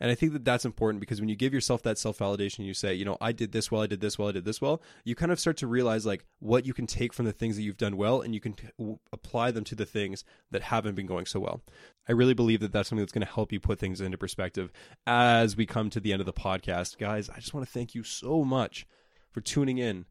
And 0.04 0.12
I 0.12 0.16
think 0.16 0.34
that 0.34 0.44
that's 0.44 0.66
important 0.66 1.00
because 1.00 1.22
when 1.22 1.30
you 1.30 1.38
give 1.38 1.54
yourself 1.54 1.82
that 1.84 1.98
self 1.98 2.18
validation, 2.18 2.66
you 2.66 2.74
say, 2.74 2.94
you 2.94 3.06
know, 3.06 3.16
I 3.22 3.32
did 3.32 3.54
this 3.54 3.72
well, 3.72 3.84
I 3.84 3.88
did 3.88 4.02
this 4.02 4.20
well, 4.20 4.28
I 4.28 4.34
did 4.34 4.44
this 4.44 4.60
well, 4.60 4.82
you 5.06 5.16
kind 5.16 5.32
of 5.32 5.40
start 5.40 5.56
to 5.58 5.68
realize 5.68 6.06
like 6.06 6.26
what 6.40 6.66
you 6.66 6.74
can 6.74 6.86
take 6.86 7.14
from 7.14 7.26
the 7.26 7.32
things 7.32 7.56
that 7.56 7.62
you've 7.62 7.78
done 7.78 7.96
well 7.96 8.20
and 8.20 8.34
you 8.34 8.42
can 8.42 8.52
t- 8.52 8.68
apply 9.14 9.52
them 9.52 9.64
to 9.64 9.76
the 9.76 9.86
things 9.86 10.26
that 10.52 10.62
haven't 10.62 10.96
been 10.96 11.06
going 11.06 11.26
so 11.26 11.40
well. 11.40 11.62
I 12.06 12.12
really 12.12 12.34
believe 12.34 12.60
that 12.60 12.74
that's 12.74 12.90
something 12.90 13.02
that's 13.02 13.14
going 13.14 13.26
to 13.26 13.34
help 13.34 13.54
you 13.54 13.62
put 13.62 13.80
things 13.80 14.02
into 14.02 14.18
perspective 14.18 14.74
as 15.08 15.56
we 15.56 15.66
come 15.66 15.90
to 15.92 16.02
the 16.02 16.12
end 16.12 16.20
of 16.20 16.26
the 16.26 16.34
podcast. 16.34 16.98
Guys, 16.98 17.30
I 17.30 17.36
just 17.40 17.54
want 17.54 17.66
to 17.66 17.72
thank 17.72 17.96
you 17.96 18.04
so 18.04 18.44
much 18.44 18.86
for 19.32 19.40
tuning 19.40 19.78
in 19.78 20.04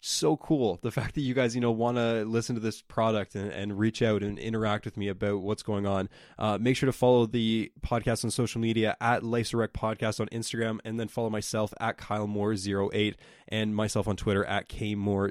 so 0.00 0.36
cool 0.36 0.78
the 0.82 0.90
fact 0.92 1.14
that 1.14 1.22
you 1.22 1.34
guys 1.34 1.54
you 1.54 1.60
know 1.60 1.72
want 1.72 1.96
to 1.96 2.24
listen 2.24 2.54
to 2.54 2.60
this 2.60 2.80
product 2.82 3.34
and, 3.34 3.50
and, 3.50 3.78
reach 3.78 4.00
out 4.00 4.22
and 4.22 4.38
interact 4.38 4.84
with 4.84 4.96
me 4.96 5.08
about 5.08 5.40
what's 5.40 5.62
going 5.62 5.86
on 5.86 6.08
uh, 6.38 6.56
make 6.60 6.76
sure 6.76 6.86
to 6.86 6.92
follow 6.92 7.26
the 7.26 7.72
podcast 7.80 8.24
on 8.24 8.30
social 8.30 8.60
media 8.60 8.96
at 9.00 9.24
wreck 9.24 9.72
podcast 9.72 10.20
on 10.20 10.28
instagram 10.28 10.78
and 10.84 11.00
then 11.00 11.08
follow 11.08 11.30
myself 11.30 11.74
at 11.80 11.98
kyle 11.98 12.28
moore 12.28 12.54
08 12.54 13.16
and 13.48 13.74
myself 13.74 14.06
on 14.06 14.16
twitter 14.16 14.44
at 14.44 14.68
kmore 14.68 15.28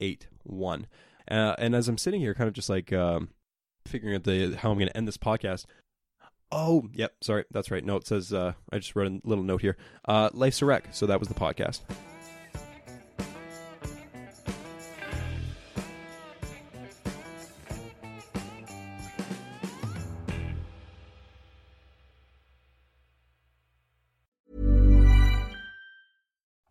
0081 0.00 0.86
uh, 1.30 1.54
and 1.58 1.76
as 1.76 1.88
i'm 1.88 1.98
sitting 1.98 2.20
here 2.20 2.34
kind 2.34 2.48
of 2.48 2.54
just 2.54 2.68
like 2.68 2.92
um, 2.92 3.28
figuring 3.86 4.16
out 4.16 4.24
the 4.24 4.56
how 4.56 4.70
i'm 4.70 4.78
going 4.78 4.88
to 4.88 4.96
end 4.96 5.06
this 5.06 5.18
podcast 5.18 5.64
Oh, 6.50 6.88
yep. 6.94 7.12
Sorry, 7.20 7.44
that's 7.50 7.70
right. 7.70 7.84
No, 7.84 7.96
it 7.96 8.06
says 8.06 8.32
uh, 8.32 8.54
I 8.72 8.78
just 8.78 8.96
wrote 8.96 9.12
a 9.12 9.20
little 9.22 9.44
note 9.44 9.60
here. 9.60 9.76
Uh, 10.06 10.30
wreck. 10.32 10.88
So 10.92 11.04
that 11.04 11.20
was 11.20 11.28
the 11.28 11.34
podcast. 11.34 11.82